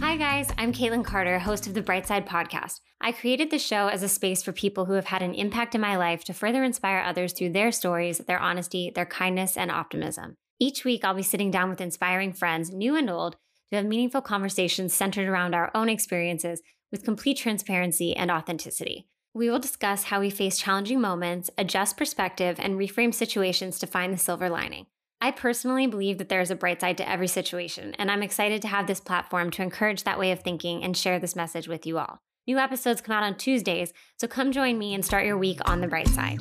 [0.00, 0.50] Hi, guys.
[0.58, 2.80] I'm Caitlin Carter, host of the Brightside podcast.
[3.00, 5.80] I created the show as a space for people who have had an impact in
[5.80, 10.36] my life to further inspire others through their stories, their honesty, their kindness, and optimism.
[10.58, 13.36] Each week, I'll be sitting down with inspiring friends, new and old,
[13.70, 16.60] to have meaningful conversations centered around our own experiences
[16.90, 19.06] with complete transparency and authenticity.
[19.32, 24.12] We will discuss how we face challenging moments, adjust perspective, and reframe situations to find
[24.12, 24.86] the silver lining.
[25.20, 28.62] I personally believe that there is a bright side to every situation, and I'm excited
[28.62, 31.86] to have this platform to encourage that way of thinking and share this message with
[31.86, 32.22] you all.
[32.46, 35.80] New episodes come out on Tuesdays, so come join me and start your week on
[35.80, 36.40] the bright side.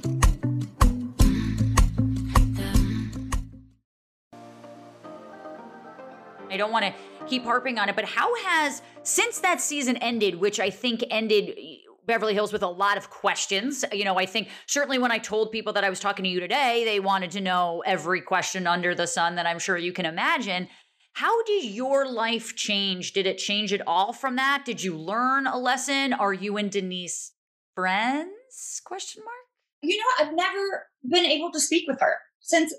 [6.49, 6.93] I don't want to
[7.27, 11.57] keep harping on it, but how has since that season ended, which I think ended
[12.09, 13.85] Beverly Hills with a lot of questions.
[13.93, 16.39] You know, I think certainly when I told people that I was talking to you
[16.39, 20.07] today, they wanted to know every question under the sun that I'm sure you can
[20.07, 20.67] imagine.
[21.13, 23.13] How did your life change?
[23.13, 24.63] Did it change at all from that?
[24.65, 26.13] Did you learn a lesson?
[26.13, 27.33] Are you and Denise
[27.75, 28.81] friends?
[28.83, 29.35] Question mark.
[29.81, 32.73] You know, I've never been able to speak with her since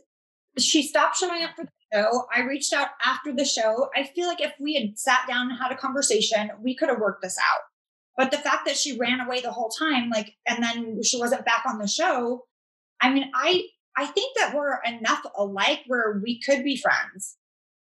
[0.59, 2.25] she stopped showing up for the show.
[2.35, 3.89] I reached out after the show.
[3.97, 7.01] I feel like if we had sat down and had a conversation, we could have
[7.01, 7.61] worked this out.
[8.17, 11.45] But the fact that she ran away the whole time, like, and then she wasn't
[11.45, 12.45] back on the show.
[13.01, 13.65] I mean, I
[13.97, 17.37] I think that we're enough alike where we could be friends,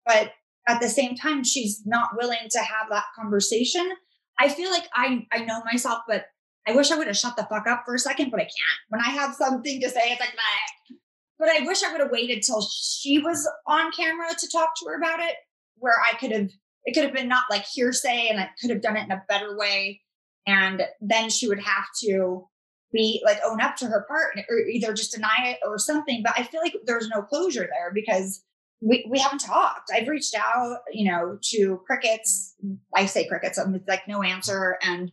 [0.07, 0.33] but
[0.69, 3.91] at the same time, she's not willing to have that conversation.
[4.39, 6.27] I feel like I I know myself, but
[6.67, 8.81] I wish I would have shut the fuck up for a second, but I can't.
[8.91, 10.97] When I have something to say, it's like that.
[11.39, 14.87] But I wish I would have waited till she was on camera to talk to
[14.89, 15.37] her about it,
[15.77, 16.51] where I could have
[16.85, 19.23] it could have been not like hearsay, and I could have done it in a
[19.29, 20.01] better way.
[20.47, 22.49] And then she would have to
[22.93, 26.23] be like own up to her part or either just deny it or something.
[26.25, 28.43] But i feel like there's no closure there because
[28.81, 29.91] we, we haven't talked.
[29.93, 32.55] I've reached out you know to crickets.
[32.95, 34.79] I say crickets i'm like no answer.
[34.83, 35.13] And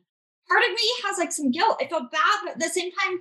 [0.50, 1.78] part of me has like some guilt.
[1.82, 3.20] I feel bad but at the same time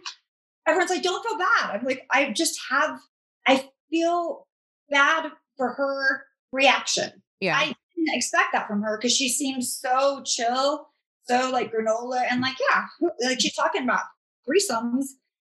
[0.66, 2.98] everyone's like don't feel bad i'm like i just have
[3.46, 4.46] i feel
[4.90, 7.10] bad for her reaction
[7.40, 7.56] Yeah.
[7.56, 10.88] i didn't expect that from her because she seems so chill
[11.24, 12.84] so like granola and like yeah
[13.26, 14.02] like she's talking about
[14.48, 15.06] threesomes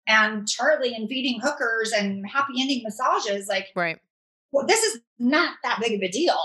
[0.07, 3.99] and charlie and feeding hookers and happy ending massages like right.
[4.53, 6.39] well this is not that big of a deal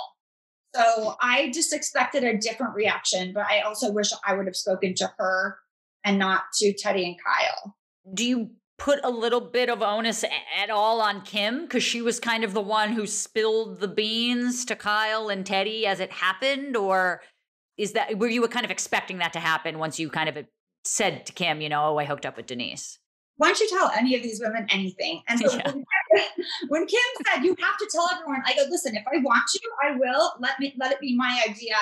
[0.76, 4.94] so i just expected a different reaction but i also wish i would have spoken
[4.96, 5.58] to her
[6.06, 7.76] and not to Teddi and kyle
[8.14, 12.20] Do you put a little bit of onus at all on Kim because she was
[12.20, 16.76] kind of the one who spilled the beans to Kyle and Teddi as it happened,
[16.76, 17.22] or
[17.78, 20.46] is that were you kind of expecting that to happen once you kind of
[20.84, 23.00] said to Kim, you know, oh, I hooked up with Denise?
[23.40, 25.24] why don't you tell any of these women anything?
[25.30, 25.72] And so Yeah.
[25.72, 25.86] when,
[26.68, 29.60] when Kim said you have to tell everyone, I go, listen, if I want to,
[29.82, 30.34] I will.
[30.40, 31.76] Let me let it be my idea.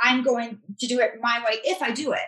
[0.00, 2.22] I'm going to do it my way if I do it.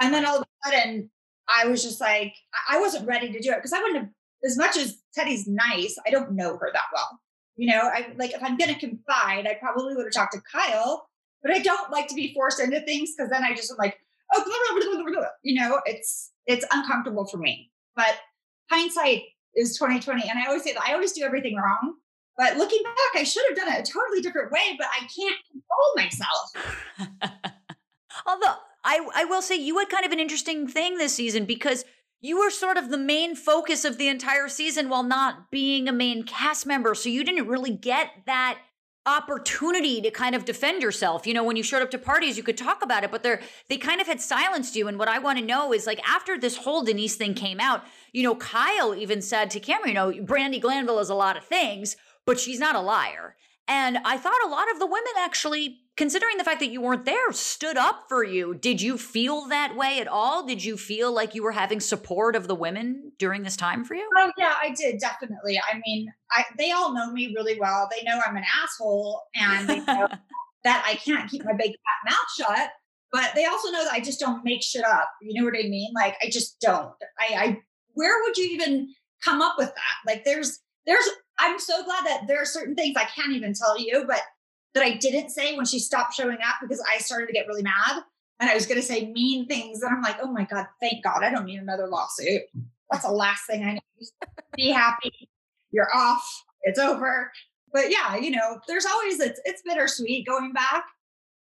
[0.00, 1.10] And then all of a sudden,
[1.54, 2.34] I was just like,
[2.68, 4.08] I- wasn't ready to do it because I wouldn't have.
[4.42, 7.20] As much as Teddi's nice, I don't know her that well.
[7.56, 11.06] You know, I like if I'm to confide, I probably would have talked to Kyle,
[11.42, 13.98] but I don't like to be forced into things because then I just am like,
[14.32, 15.28] oh, blah, blah, blah.
[15.42, 17.70] you know, it's it's uncomfortable for me.
[17.96, 18.14] But
[18.70, 19.24] hindsight
[19.54, 21.96] is 2020, and I always say that I always do everything wrong.
[22.38, 25.36] But looking back, I should have done it a totally different way, but I can't
[25.52, 27.42] control myself.
[28.26, 31.84] Although I, I will say you had kind of an interesting thing this season because
[32.20, 35.92] you were sort of the main focus of the entire season while not being a
[35.92, 36.94] main cast member.
[36.94, 38.58] So you didn't really get that
[39.06, 41.26] opportunity to kind of defend yourself.
[41.26, 43.40] You know, when you showed up to parties, you could talk about it, but they're
[43.68, 44.88] they kind of had silenced you.
[44.88, 47.84] And what I want to know is like after this whole Denise thing came out,
[48.12, 51.44] you know, Kyle even said to Cameron, you know, Brandi Glanville is a lot of
[51.44, 53.36] things, but she's not a liar.
[53.66, 57.04] And I thought a lot of the women actually, considering the fact that you weren't
[57.04, 58.54] there, stood up for you.
[58.54, 60.46] Did you feel that way at all?
[60.46, 63.92] Did you feel like you were having support of the women during this time for
[63.92, 64.08] you?
[64.16, 65.60] Oh yeah, I did definitely.
[65.60, 67.86] I mean, I they all know me really well.
[67.90, 70.08] They know I'm an asshole, and they know
[70.64, 72.70] that I can't keep my big fat mouth shut.
[73.12, 75.10] But they also know that I just don't make shit up.
[75.20, 75.92] You know what I mean?
[75.94, 76.94] Like I just don't.
[77.18, 77.58] I, I
[77.92, 78.88] where would you even
[79.22, 80.10] come up with that?
[80.10, 81.06] Like there's there's
[81.38, 84.22] I'm so glad that there are certain things I can't even tell you, but
[84.74, 87.62] that I didn't say when she stopped showing up because I started to get really
[87.62, 88.02] mad
[88.38, 89.82] and I was going to say mean things.
[89.82, 92.42] And I'm like, oh my God, thank God I don't need another lawsuit.
[92.90, 93.82] That's the last thing I need.
[94.56, 95.28] Be happy.
[95.70, 96.24] You're off.
[96.62, 97.30] It's over.
[97.72, 100.84] But yeah, you know, there's always, it's, it's bittersweet going back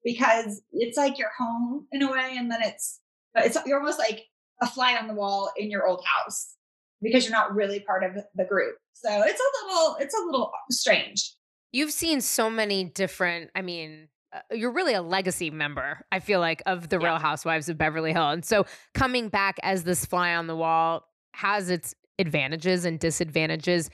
[0.03, 2.35] because it's like you're home in a way.
[2.37, 2.99] And then it's,
[3.35, 4.25] it's, you're almost like
[4.61, 6.55] a fly on the wall in your old house
[7.01, 8.75] because you're not really part of the group.
[8.93, 11.33] So it's a little, it's a little strange.
[11.71, 16.39] You've seen so many different, I mean, uh, you're really a legacy member, I feel
[16.39, 17.07] like, of the yeah.
[17.07, 18.33] Real Housewives of Beverly Hills.
[18.33, 23.89] And so coming back as this fly on the wall has its advantages and disadvantages.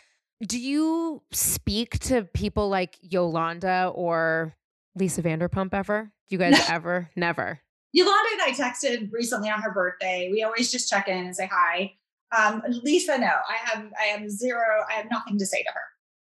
[0.45, 4.55] Do you speak to people like Yolanda or
[4.95, 6.11] Lisa Vanderpump ever?
[6.27, 7.09] Do you guys ever?
[7.15, 7.59] Never.
[7.91, 10.29] Yolanda and I texted recently on her birthday.
[10.31, 11.93] We always just check in and say hi.
[12.35, 14.83] Um, Lisa, no, I have I have zero.
[14.89, 15.81] I have nothing to say to her.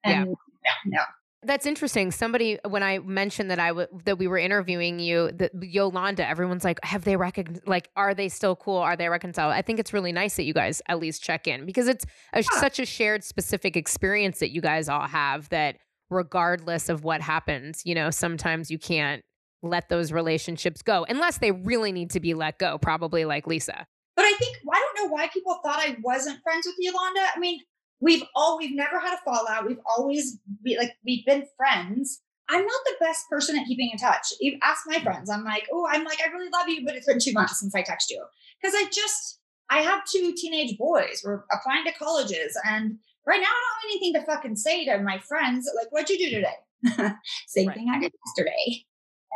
[0.04, 0.36] And yeah,
[0.66, 1.02] yeah no.
[1.48, 2.12] That's interesting.
[2.12, 6.66] Somebody when I mentioned that I w- that we were interviewing you, that Yolanda, everyone's
[6.66, 8.76] like, have they recon like are they still cool?
[8.76, 9.54] Are they reconciled?
[9.54, 12.42] I think it's really nice that you guys at least check in because it's a,
[12.42, 12.60] yeah.
[12.60, 15.78] such a shared specific experience that you guys all have that
[16.10, 19.24] regardless of what happens, you know, sometimes you can't
[19.64, 23.88] let those relationships go unless they really need to be let go, probably like Lisa.
[24.18, 27.22] But I think I don't know why people thought I wasn't friends with Yolanda.
[27.34, 27.62] I mean,
[28.00, 29.68] we've all we've never had a fallout.
[29.68, 32.22] We've always be like we've been friends.
[32.50, 34.28] I'm not the best person at keeping in touch.
[34.40, 35.30] You ask my friends.
[35.30, 37.76] I'm like, oh, I'm like, I really love you, but it's been two months since
[37.76, 38.24] I text you
[38.62, 39.40] because I just
[39.70, 41.22] I have two teenage boys.
[41.26, 45.00] We're applying to colleges, and right now I don't have anything to fucking say to
[45.00, 45.70] my friends.
[45.76, 47.14] Like, what'd you do today?
[47.48, 47.76] Same right.
[47.76, 48.84] thing I did yesterday.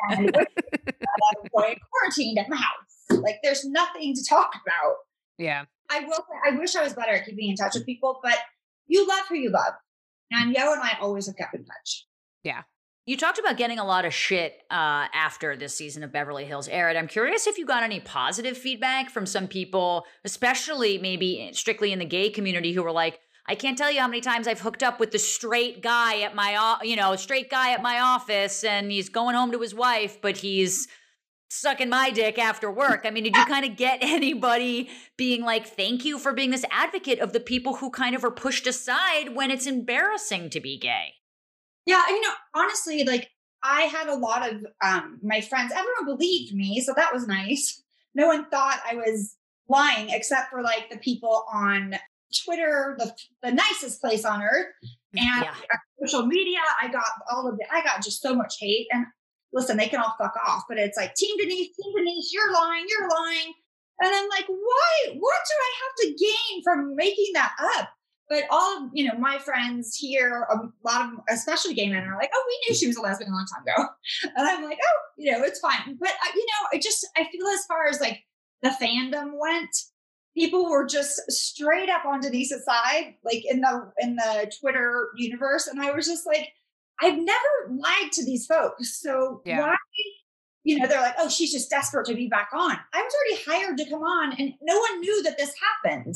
[0.10, 3.20] And I'm quarantined at my house.
[3.20, 4.96] Like there's nothing to talk about.
[5.38, 5.66] Yeah.
[5.92, 8.38] I will I wish I was better at keeping in touch with people, but
[8.88, 9.74] you love who you love.
[10.32, 12.08] And Yo and I always have kept in touch.
[12.44, 12.62] Yeah.
[13.06, 16.68] You talked about getting a lot of shit uh, after this season of Beverly Hills
[16.68, 16.96] aired.
[16.96, 22.00] I'm curious if you got any positive feedback from some people, especially maybe strictly in
[22.00, 24.84] the gay community, who were like, "I can't tell you how many times I've hooked
[24.84, 28.92] up with the straight guy at my, you know, straight guy at my office, and
[28.92, 30.88] he's going home to his wife, but he's
[31.52, 33.02] sucking my dick after work.
[33.04, 36.66] I mean, did you kind of get anybody being like, thank you for being this
[36.72, 40.80] advocate of the people who kind of are pushed aside when it's embarrassing to be
[40.80, 41.14] gay?
[41.86, 43.30] Yeah, you know, honestly, like
[43.64, 47.82] I had a lot of um my friends, everyone believed me, so that was nice.
[48.14, 49.38] No one thought I was
[49.70, 51.96] lying except for like the people on
[52.44, 54.68] Twitter, the, the nicest place on earth.
[55.16, 55.54] And yeah.
[56.04, 57.68] social media, I got all of it.
[57.72, 58.88] I got just so much hate.
[58.92, 59.06] And
[59.54, 62.86] listen, they can all fuck off, but it's like, Team Denise, Team Denise, you're lying,
[62.88, 63.54] you're lying.
[64.02, 65.14] And I'm like, why?
[65.20, 67.90] What do I have to gain from making that up?
[68.30, 70.56] But all of, you know, my friends here, a
[70.88, 73.36] lot of, especially gay men, are like, oh, we knew she was a lesbian a
[73.36, 73.90] long time ago.
[74.38, 75.98] And I'm like, oh, you know, it's fine.
[76.00, 78.24] But, uh, you know, I just, I feel as far as like
[78.64, 79.76] the fandom went,
[80.36, 85.68] people were just straight up on Denise's side, like in the, in the Twitter universe.
[85.68, 86.48] And I was just like,
[87.02, 89.02] I've never lied to these folks.
[89.02, 89.60] So yeah.
[89.60, 89.76] why,
[90.64, 92.78] you know, they're like, oh, she's just desperate to be back on.
[92.94, 96.16] I was already hired to come on and no one knew that this happened.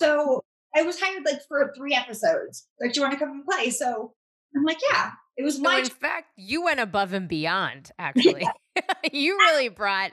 [0.00, 0.42] So
[0.74, 2.66] I was hired like for three episodes.
[2.80, 3.70] Like, do you want to come and play?
[3.70, 4.12] So
[4.54, 5.12] I'm like, yeah.
[5.36, 5.78] It was my.
[5.80, 7.90] in fact, you went above and beyond.
[7.98, 8.48] Actually,
[9.12, 10.12] you really brought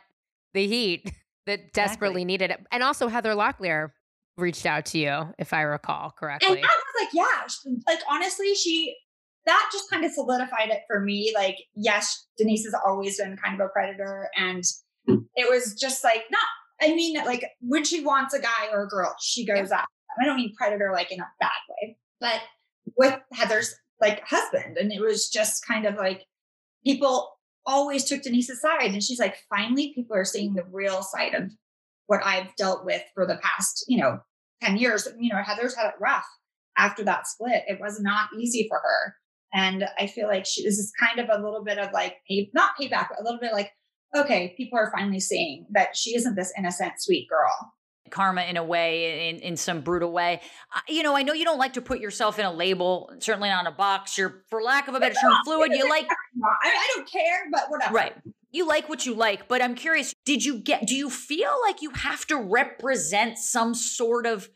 [0.53, 1.11] the heat
[1.45, 2.59] that desperately needed it.
[2.71, 3.91] And also, Heather Locklear
[4.37, 6.57] reached out to you, if I recall correctly.
[6.57, 8.95] And I was like, yeah, like honestly, she
[9.45, 11.33] that just kind of solidified it for me.
[11.35, 14.29] Like, yes, Denise has always been kind of a predator.
[14.37, 14.63] And
[15.07, 15.17] hmm.
[15.35, 16.45] it was just like, not,
[16.81, 19.77] I mean, like when she wants a guy or a girl, she goes yeah.
[19.77, 19.87] after
[20.21, 22.41] I don't mean predator like in a bad way, but
[22.97, 24.77] with Heather's like husband.
[24.77, 26.25] And it was just kind of like
[26.85, 27.31] people
[27.65, 28.91] always took Denise's side.
[28.91, 31.51] And she's like, finally, people are seeing the real side of
[32.07, 34.19] what I've dealt with for the past, you know,
[34.61, 35.07] 10 years.
[35.19, 36.27] You know, Heather's had it rough
[36.77, 37.63] after that split.
[37.67, 39.15] It was not easy for her.
[39.53, 42.49] And I feel like she, this is kind of a little bit of like, pay,
[42.53, 43.71] not payback, but a little bit like,
[44.15, 47.73] okay, people are finally seeing that she isn't this innocent, sweet girl.
[48.09, 50.41] karma in a way, in, in some brutal way.
[50.87, 53.67] You know, I know you don't like to put yourself in a label, certainly not
[53.67, 54.17] a box.
[54.17, 55.71] You're, for lack of a better term, fluid.
[55.73, 56.07] You like,
[56.63, 57.93] I, I don't care, but whatever.
[57.93, 58.13] right.
[58.51, 61.81] You like what you like, but I'm curious, did you get, do you feel like
[61.81, 64.47] you have to represent some sort of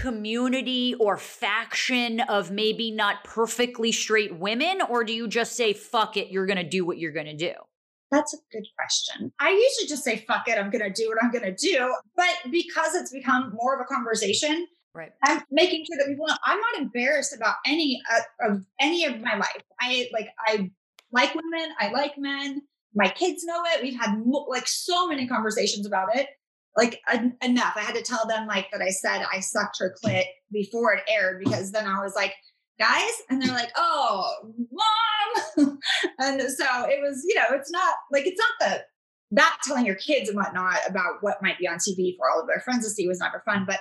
[0.00, 4.80] community or faction of maybe not perfectly straight women?
[4.88, 7.36] Or do you just say, fuck it, you're going to do what you're going to
[7.36, 7.52] do?
[8.10, 9.32] That's a good question.
[9.38, 11.94] I usually just say, fuck it, I'm going to do what I'm going to do.
[12.16, 15.12] But because it's become more of a conversation, Right.
[15.24, 19.20] I'm making sure that people know I'm not embarrassed about any uh, of any of
[19.20, 19.62] my life.
[19.80, 20.70] I like, I
[21.12, 22.62] like women, I like men.
[22.94, 23.82] My kids know it.
[23.82, 26.26] We've had mo- like so many conversations about it.
[26.76, 27.74] Like en- enough.
[27.76, 31.02] I had to tell them like that I said I sucked her clit before it
[31.08, 32.32] aired because then I was like,
[32.78, 35.78] guys, and they're like, oh, mom.
[36.18, 38.84] and so it was, you know, it's not like it's not the
[39.32, 42.48] that telling your kids and whatnot about what might be on TV for all of
[42.48, 43.64] their friends to see was never fun.
[43.66, 43.78] But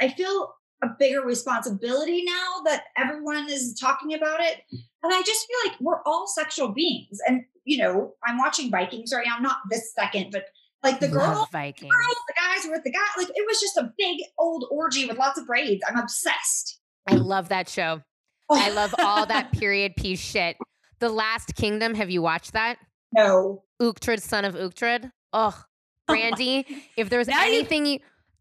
[0.00, 4.62] I feel a bigger responsibility now that everyone is talking about it.
[5.02, 7.18] And I just feel like we're all sexual beings.
[7.26, 10.44] And, you know, I'm watching Vikings right now, not this second, but
[10.82, 11.92] like the girl, Love Vikings.
[11.92, 12.98] girls, the guys were with the guy.
[13.16, 15.82] Like it was just a big old orgy with lots of braids.
[15.88, 16.78] I'm obsessed.
[17.06, 18.02] I love that show.
[18.50, 20.56] Oh, I love all that period piece shit.
[21.00, 21.94] The Last Kingdom.
[21.94, 22.78] Have you watched that?
[23.12, 23.62] no.
[23.80, 25.10] Uhtred, son of Uhtred.
[25.32, 25.54] Ugh,
[26.10, 26.64] Brandi.
[26.96, 27.98] if there's Now anything you,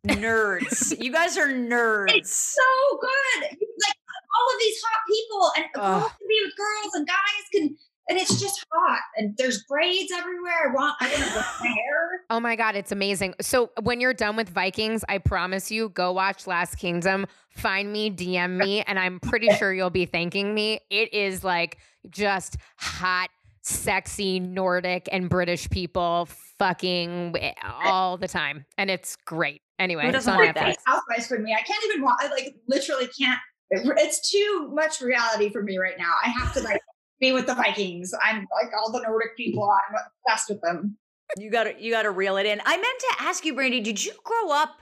[0.08, 0.98] Nerds.
[1.04, 2.12] you guys are nerds.
[2.16, 3.44] It's so good.
[3.52, 3.96] Like
[4.40, 6.02] all of these hot people, and Ugh.
[6.02, 7.78] girls can be with girls, and guys can,
[8.10, 9.00] and it's just hot.
[9.18, 10.70] And there's braids everywhere.
[10.70, 12.22] I want, I want to brush my hair.
[12.30, 13.36] Oh my God, it's amazing.
[13.42, 18.10] So when you're done with Vikings, I promise you, go watch Last Kingdom, find me,
[18.10, 20.80] DM me, and I'm pretty sure you'll be thanking me.
[20.90, 21.78] It is like
[22.10, 23.30] just hot,
[23.62, 26.28] sexy Nordic and British people
[26.58, 27.36] fucking
[27.84, 28.66] all the time.
[28.78, 29.62] And it's great.
[29.80, 30.76] Anyway, Who it's on Netflix.
[30.86, 31.54] Housewives for me.
[31.54, 32.16] I can't even watch.
[32.20, 33.40] I like literally can't.
[33.70, 36.14] It's too much reality for me right now.
[36.24, 36.82] I have to like
[37.20, 38.14] be with the Vikings.
[38.24, 39.70] I'm like all the Nordic people.
[39.70, 40.98] I'm obsessed with them.
[41.38, 42.62] You got to you got to reel it in.
[42.66, 44.78] I meant to ask you, Brandi, did you grow up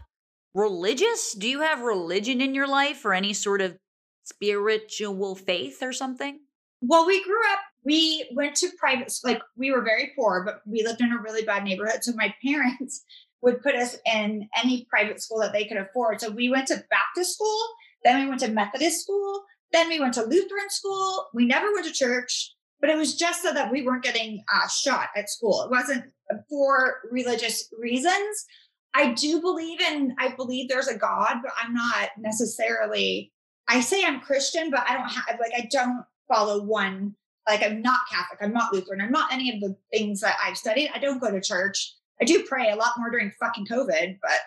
[0.54, 1.34] religious?
[1.34, 3.78] Do you have religion in your life or any sort of
[4.24, 6.40] spiritual faith or something?
[6.82, 7.60] Well, we grew up.
[7.84, 9.12] We went to private.
[9.24, 12.04] Like we were very poor, but we lived in a really bad neighborhood.
[12.04, 13.04] So my parents
[13.42, 16.22] would put us in any private school that they could afford.
[16.22, 17.60] So we went to Baptist school,
[18.04, 21.28] then we went to Methodist school, then we went to Lutheran school.
[21.34, 24.68] We never went to church, but it was just so that we weren't getting uh,
[24.68, 25.64] shot at school.
[25.64, 26.06] It wasn't
[26.50, 28.46] for religious reasons.
[28.94, 30.16] I do believe in.
[30.18, 33.32] I believe there's a God, but I'm not necessarily.
[33.68, 37.16] I say I'm Christian, but I don't have like I don't follow one.
[37.48, 38.40] Like I'm not Catholic.
[38.42, 39.02] I'm not Lutheran.
[39.02, 40.92] I'm not any of the things that I've studied.
[40.96, 41.94] I don't go to church.
[42.22, 44.40] I do pray a lot more during fucking COVID, but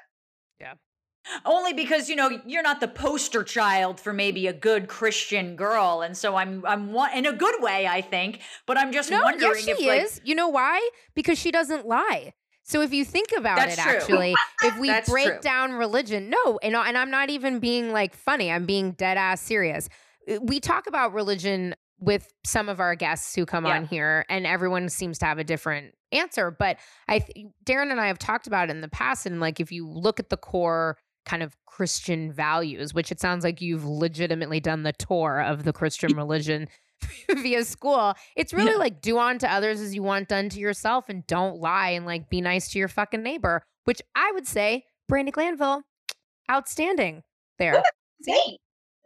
[1.44, 6.02] Only because you know you're not the poster child for maybe a good Christian girl,
[6.02, 8.40] and so I'm I'm wa- in a good way, I think.
[8.66, 10.20] But I'm just No, wondering yes, she if like is.
[10.24, 10.86] You know why?
[11.14, 12.32] Because she doesn't lie.
[12.62, 13.92] So if you think about it, true.
[13.92, 15.38] actually, if we That's break true.
[15.40, 18.50] down religion, no, and and I'm not even being like funny.
[18.52, 19.88] I'm being dead ass serious.
[20.30, 23.76] Uh, We talk about religion with some of our guests who come Yeah.
[23.76, 26.50] on here, and everyone seems to have a different answer.
[26.50, 29.60] But I, th- Darren and I have talked about it in the past, and like
[29.60, 30.96] if you look at the core
[31.28, 35.72] kind of Christian values, which it sounds like you've legitimately done the tour of the
[35.72, 36.68] Christian religion
[37.30, 38.14] via school.
[38.34, 38.78] It's really Yeah.
[38.78, 42.28] like do unto others as you want done to yourself and don't lie and like
[42.30, 45.82] be nice to your fucking neighbor, which I would say, Brandi Glanville,
[46.50, 47.22] outstanding
[47.58, 47.82] there.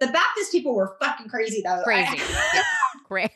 [0.01, 1.83] The Baptist people were fucking crazy though.
[1.85, 2.16] Crazy.
[2.55, 2.62] Yeah,
[3.09, 3.31] Great.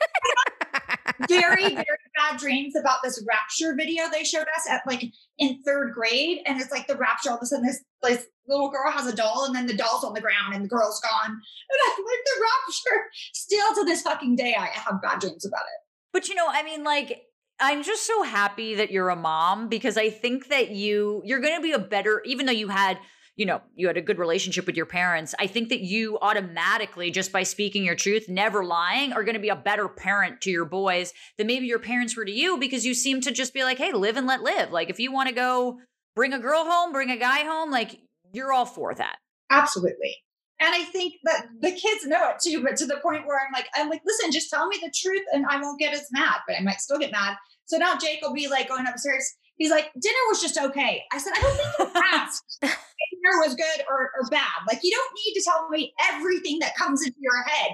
[1.28, 1.86] Very, very
[2.16, 5.04] bad dreams about this rapture video they showed us at like
[5.38, 6.38] in third grade.
[6.46, 9.14] And it's like the rapture, all of a sudden this, this little girl has a
[9.14, 11.30] doll and then the doll's on the ground and the girl's gone.
[11.30, 13.04] And I'm like, the rapture.
[13.34, 15.80] Still to this fucking day, I have bad dreams about it.
[16.12, 17.22] But you know, I mean, like,
[17.58, 21.56] I'm just so happy that you're a mom because I think that you you're going
[21.56, 22.98] to be a better, even though you had,
[23.36, 25.34] you know, you had a good relationship with your parents.
[25.38, 29.40] I think that you automatically, just by speaking your truth, never lying, are going to
[29.40, 32.86] be a better parent to your boys than maybe your parents were to you because
[32.86, 34.72] you seem to just be like, hey, live and let live.
[34.72, 35.78] Like, if you want to go
[36.14, 38.00] bring a girl home, bring a guy home, like,
[38.32, 39.16] you're all for that.
[39.50, 40.16] Absolutely.
[40.58, 43.52] And I think that the kids know it too, but to the point where I'm
[43.52, 46.36] like, I'm like, listen, just tell me the truth and I won't get as mad,
[46.46, 47.36] but I might still get mad.
[47.66, 49.30] So now Jake will be like going upstairs.
[49.56, 51.02] He's like, dinner was just okay.
[51.12, 54.46] I said, I don't think you asked dinner was good or, or bad.
[54.68, 57.72] Like, you don't need to tell me everything that comes into your head.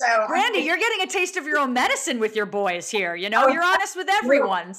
[0.00, 3.14] So, Brandi, you're getting a taste of your own medicine with your boys here.
[3.14, 4.74] You know, Oh, you're honest with everyone.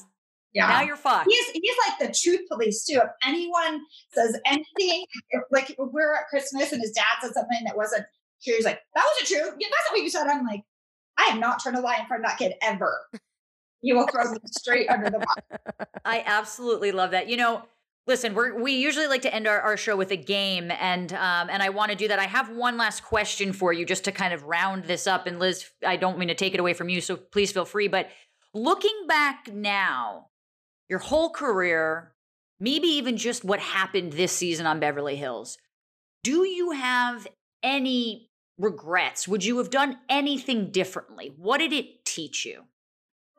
[0.53, 0.67] Yeah.
[0.67, 1.29] Now you're fucked.
[1.29, 2.99] He's he's like the truth police too.
[3.03, 3.81] If anyone
[4.13, 8.05] says anything, if, like we're at Christmas and his dad said something that wasn't
[8.43, 9.51] true, he's like, "That wasn't true.
[9.59, 10.61] Yeah, that's not what you said." I'm like,
[11.17, 12.99] I am not trying to lie in front of that kid ever.
[13.85, 15.87] You will throw me straight under the bus.
[16.05, 17.27] I absolutely love that.
[17.27, 17.63] You know,
[18.07, 21.49] listen, we're we usually like to end our, our show with a game, and um,
[21.49, 22.17] and I want to do that.
[22.17, 25.27] I have one last question for you, just to kind of round this up.
[25.27, 27.89] And Liz, I don't mean to take it away from you, so please feel free.
[27.89, 28.09] But
[28.53, 30.27] looking back now,
[30.89, 32.13] your whole career,
[32.59, 35.57] maybe even just what happened this season on Beverly Hills,
[36.23, 37.27] do you have
[37.61, 39.27] any regrets?
[39.27, 41.33] Would you have done anything differently?
[41.35, 42.63] What did it teach you?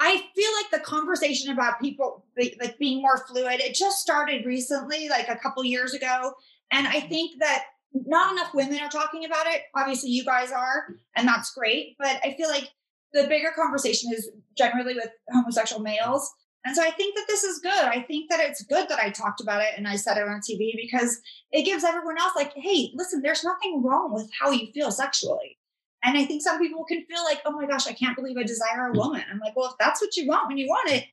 [0.00, 5.08] I feel like the conversation about people like being more fluid, it just started recently,
[5.08, 6.32] like a couple years ago.
[6.72, 9.62] And I think that not enough women are talking about it.
[9.76, 11.96] Obviously, you guys are, and that's great.
[11.98, 12.68] But I feel like
[13.12, 16.28] the bigger conversation is generally with homosexual males.
[16.64, 17.72] And so I think that this is good.
[17.72, 20.40] I think that it's good that I talked about it and I said it on
[20.40, 21.20] TV because
[21.52, 25.58] it gives everyone else, like, hey, listen, there's nothing wrong with how you feel sexually.
[26.04, 28.42] And I think some people can feel like, oh my gosh, I can't believe I
[28.42, 29.22] desire a woman.
[29.30, 31.04] I'm like, well, if that's what you want when you want it,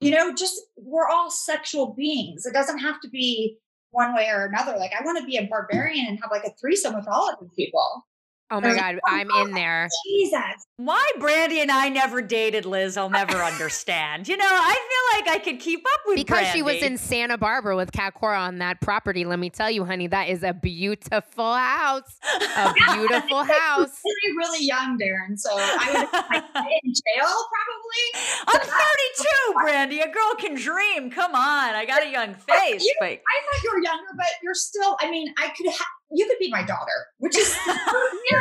[0.00, 2.46] you know, just we're all sexual beings.
[2.46, 3.58] It doesn't have to be
[3.90, 4.76] one way or another.
[4.76, 7.36] Like, I want to be a barbarian and have like a threesome with all of
[7.40, 8.06] these people.
[8.48, 9.88] Oh my God, oh I'm in there.
[10.06, 10.40] Jesus.
[10.76, 14.28] Why Brandi and I never dated Liz, I'll never understand.
[14.28, 17.36] You know, I feel like I could keep up with Because she was in Santa
[17.38, 19.24] Barbara with Cat Cora on that property.
[19.24, 22.16] Let me tell you, honey, that is a beautiful house.
[22.56, 24.00] A beautiful house.
[24.04, 25.36] Really, really young, Darren.
[25.36, 28.38] So I would have been in jail probably.
[28.46, 30.08] I'm 32, Brandi.
[30.08, 31.10] A girl can dream.
[31.10, 31.74] Come on.
[31.74, 34.96] I got a young face, You- but I thought you were younger, but you're still,
[35.00, 37.56] I mean, I could have, you could be my daughter, which is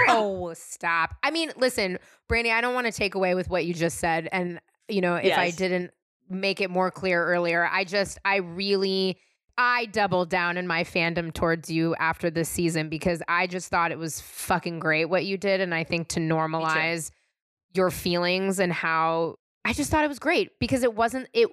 [0.07, 1.15] Oh, stop.
[1.23, 1.99] I mean, listen,
[2.29, 4.29] Brandi, I don't want to take away with what you just said.
[4.31, 5.91] And, you know, if I didn't
[6.29, 9.17] make it more clear earlier, I just, I really,
[9.57, 13.91] I doubled down in my fandom towards you after this season because I just thought
[13.91, 15.61] it was fucking great what you did.
[15.61, 17.11] And I think to normalize
[17.73, 19.35] your feelings and how
[19.65, 21.49] I just thought it was great because it wasn't it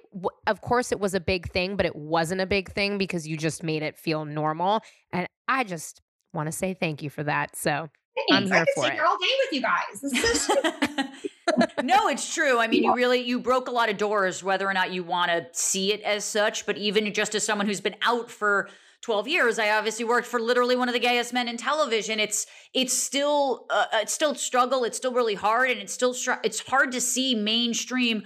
[0.47, 3.35] of course it was a big thing but it wasn't a big thing because you
[3.35, 6.01] just made it feel normal and I just
[6.33, 7.55] want to say thank you for that.
[7.55, 7.89] So,
[8.31, 8.51] I'm Thanks.
[8.51, 8.95] here I could for sit it.
[8.95, 11.09] here all day with you guys.
[11.53, 12.59] So no, it's true.
[12.59, 15.31] I mean, you really you broke a lot of doors, whether or not you want
[15.31, 16.65] to see it as such.
[16.65, 18.69] But even just as someone who's been out for
[19.01, 22.19] 12 years, I obviously worked for literally one of the gayest men in television.
[22.19, 24.83] It's it's still uh, it's still struggle.
[24.83, 28.23] It's still really hard, and it's still str- it's hard to see mainstream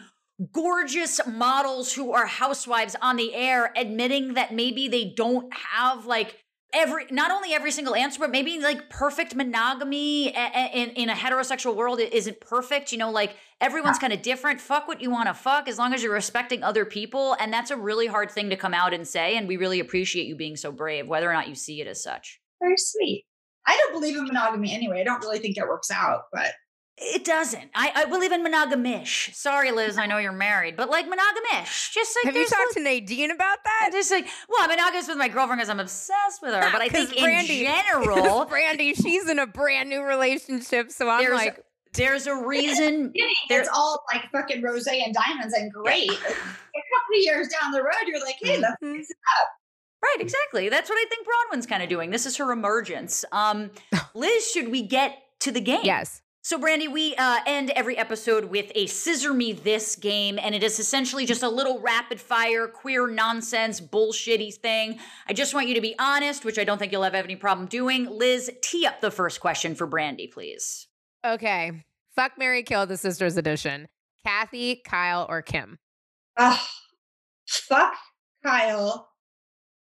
[0.52, 6.44] gorgeous models who are housewives on the air admitting that maybe they don't have like
[6.74, 11.10] every not only every single answer but maybe like perfect monogamy a- a- in in
[11.10, 15.10] a heterosexual world isn't perfect you know like everyone's kind of different fuck what you
[15.10, 18.30] want to fuck as long as you're respecting other people and that's a really hard
[18.30, 21.30] thing to come out and say and we really appreciate you being so brave whether
[21.30, 23.24] or not you see it as such very sweet.
[23.68, 25.02] I don't believe in monogamy anyway.
[25.02, 26.54] I don't really think it works out, but
[27.00, 31.06] it doesn't i, I believe in monogamish sorry liz i know you're married but like
[31.06, 33.90] monogamish just like have you there's, talked like- to Nadine about I that?
[33.92, 36.70] just like, well, I'm monogamous with my girlfriend because I'm obsessed with her.
[36.72, 41.22] But I think Brandi- in general, Brandi, she's in a brand new relationship, so I'm
[41.24, 41.60] there's like,
[41.94, 43.12] there's a reason.
[43.16, 43.34] kidding.
[43.50, 46.10] It's all like fucking rose and diamonds and great.
[46.10, 48.96] a couple of years down the road, you're like, hey, let's Mhm.
[48.98, 49.18] fix it.
[50.04, 50.70] Right, exactly.
[50.70, 52.10] That's what I think Braunwyn's kind of doing.
[52.12, 53.24] This is her emergence.
[53.32, 53.72] Um,
[54.16, 55.82] Liz, should we get to the game?
[55.84, 56.22] yes.
[56.48, 60.64] So, Brandi, we uh, end every episode with a scissor me this game, and it
[60.64, 64.98] is essentially just a little rapid fire, queer nonsense, bullshitty thing.
[65.28, 67.68] I just want you to be honest, which I don't think you'll have any problem
[67.68, 68.06] doing.
[68.10, 70.88] Liz, tee up the first question for Brandi, please.
[71.26, 71.84] Okay.
[72.16, 73.90] Fuck Mary Kill the Sisters edition.
[74.26, 75.80] Kathy, Kyle, or Kim?
[76.38, 76.66] Ugh.
[77.46, 77.94] fuck
[78.42, 79.10] Kyle,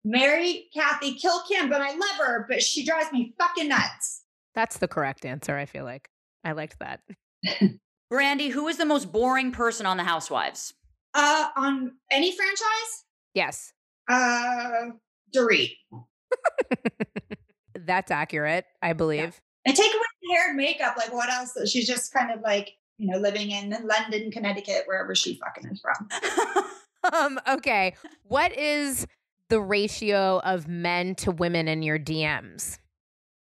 [0.03, 4.23] marry Kathy, kill Kim, but I love her, but she drives me fucking nuts.
[4.53, 6.09] That's the correct answer, I feel like.
[6.47, 7.01] I liked that.
[8.11, 10.73] Brandi, who is the most boring person on The Housewives?
[11.13, 13.03] Uh, on any franchise,
[13.33, 13.73] Yes.
[14.09, 14.91] uh,
[15.35, 15.71] Dorit.
[17.75, 19.41] That's accurate, I believe.
[19.65, 20.95] And take away the hair and makeup.
[20.97, 21.51] Like, what else?
[21.69, 25.81] She's just kind of like, you know, living in London, Connecticut, wherever she fucking is
[25.81, 26.63] from.
[27.13, 27.95] Um, okay.
[28.23, 29.07] What is
[29.49, 32.79] the ratio of men to women in your DMs?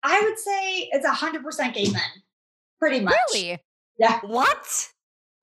[0.03, 2.01] I would say it's 100% gay men,
[2.85, 3.15] pretty much.
[3.33, 3.59] Really?
[3.97, 4.19] Yeah.
[4.23, 4.89] what?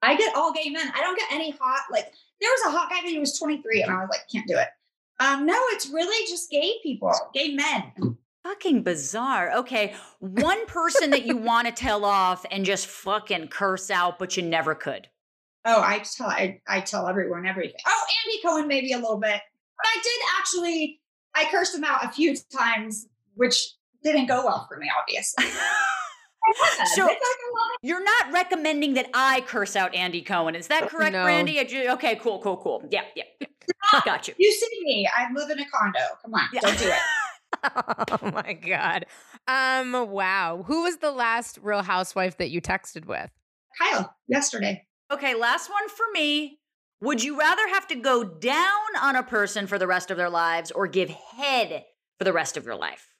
[0.03, 0.91] I get all gay men.
[0.95, 3.83] I don't get any hot, like, there was a hot guy, but he was 23,
[3.83, 4.69] and I was like, can't do it.
[5.21, 8.17] Um, no, it's really just gay people, gay men.
[8.43, 9.53] Fucking bizarre.
[9.59, 14.37] Okay, one person that you want to tell off and just fucking curse out, but
[14.37, 15.09] you never could.
[15.65, 17.81] Oh, I tell I, I tell everyone everything.
[17.87, 19.41] Oh, Andy Cohen maybe a little bit.
[19.77, 21.01] But I did actually
[21.37, 25.45] I cursed him out a few times, which didn't go well for me, obviously.
[26.95, 30.55] So- like a lot of- You're not recommending that I curse out Andy Cohen.
[30.55, 31.25] Is that correct, No.
[31.25, 31.89] Brandi?
[31.91, 32.83] Okay, cool, cool, cool.
[32.91, 33.25] Yeah, yeah.
[33.41, 33.47] yeah.
[34.05, 34.35] Got you.
[34.39, 35.09] you see me.
[35.17, 35.99] I live in a condo.
[36.23, 36.61] Come on, Yeah.
[36.61, 36.95] don't do it.
[38.23, 39.07] oh my god.
[39.47, 40.65] Um wow.
[40.67, 43.31] Who was the last real housewife that you texted with?
[43.81, 44.87] Kyle, yesterday.
[45.13, 46.59] Okay, last one for me.
[47.03, 50.31] Would you rather have to go down on a person for the rest of their
[50.31, 51.85] lives or give head
[52.19, 53.12] for the rest of your life?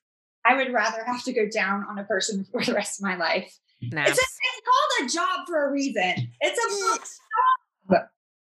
[0.45, 3.17] I would rather have to go down on a person for the rest of my
[3.17, 3.57] life.
[3.81, 4.11] Naps.
[4.11, 6.29] It's, a, it's called a job for a reason.
[6.41, 6.97] It's a
[7.91, 8.07] job.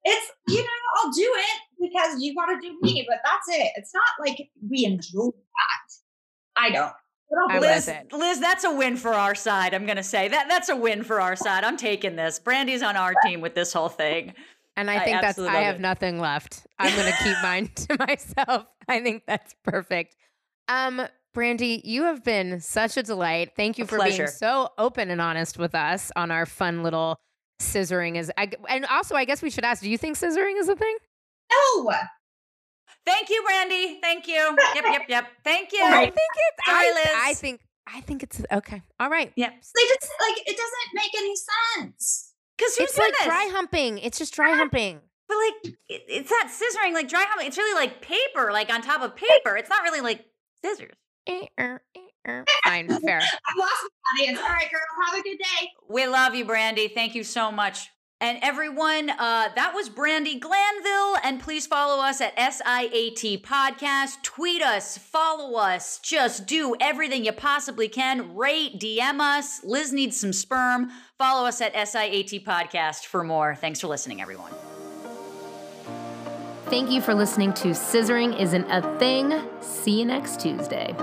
[0.04, 0.68] it's you know
[1.02, 1.60] I'll do it
[1.90, 3.72] because you want to do me, but that's it.
[3.76, 6.56] It's not like we enjoy that.
[6.56, 6.92] I don't.
[7.30, 8.06] But I'll I do love Liz, it.
[8.10, 8.16] it.
[8.16, 9.74] Liz, that's a win for our side.
[9.74, 11.62] I'm gonna say that that's a win for our side.
[11.62, 12.38] I'm taking this.
[12.38, 14.32] Brandi's on our team with this whole thing.
[14.76, 15.80] And I I think that's I have it.
[15.80, 16.66] nothing left.
[16.78, 18.66] I'm gonna keep mine to myself.
[18.88, 20.16] I think that's perfect.
[20.68, 21.06] Um,
[21.38, 23.52] Brandi, you have been such a delight.
[23.54, 24.24] Thank you A for pleasure.
[24.24, 27.16] being so open and honest with us on our fun little
[27.60, 30.68] scissoring is I, and also I guess we should ask, do you think scissoring is
[30.68, 30.96] a thing?
[31.52, 31.92] No.
[33.06, 34.00] Thank you, Brandi.
[34.02, 34.56] Thank you.
[34.74, 35.28] Yep, yep, yep.
[35.44, 35.82] Thank you.
[35.82, 37.08] I think it's Sorry, I, Liz.
[37.14, 38.82] I think I think it's okay.
[39.00, 39.32] All right.
[39.36, 39.50] Yep.
[39.50, 41.34] They just like it doesn't make any
[41.76, 42.34] sense.
[42.56, 43.24] Because who's It's like this?
[43.24, 43.98] dry humping.
[43.98, 45.00] It's just dry ah, humping.
[45.28, 47.46] But like, it, it's not scissoring like dry humping.
[47.46, 49.56] It's really like paper, like on top of paper.
[49.56, 50.26] It's not really like
[50.64, 50.96] scissors.
[52.64, 53.20] Fine, fair.
[53.20, 54.40] I've lost my audience.
[54.40, 55.70] All right, girls, have a good day.
[55.88, 56.92] We love you, Brandi.
[56.92, 57.88] Thank you so much.
[58.20, 61.16] And everyone, uh, that was Brandi Glanville.
[61.22, 64.22] And please follow us at SIAT Podcast.
[64.24, 68.34] Tweet us, follow us, just do everything you possibly can.
[68.34, 69.62] Rate, DM us.
[69.62, 70.90] Liz needs some sperm.
[71.16, 73.54] Follow us at SIAT Podcast for more.
[73.54, 74.52] Thanks for listening, everyone.
[76.66, 79.40] Thank you for listening to Scissoring Isn't a Thing.
[79.60, 80.94] See you next Tuesday.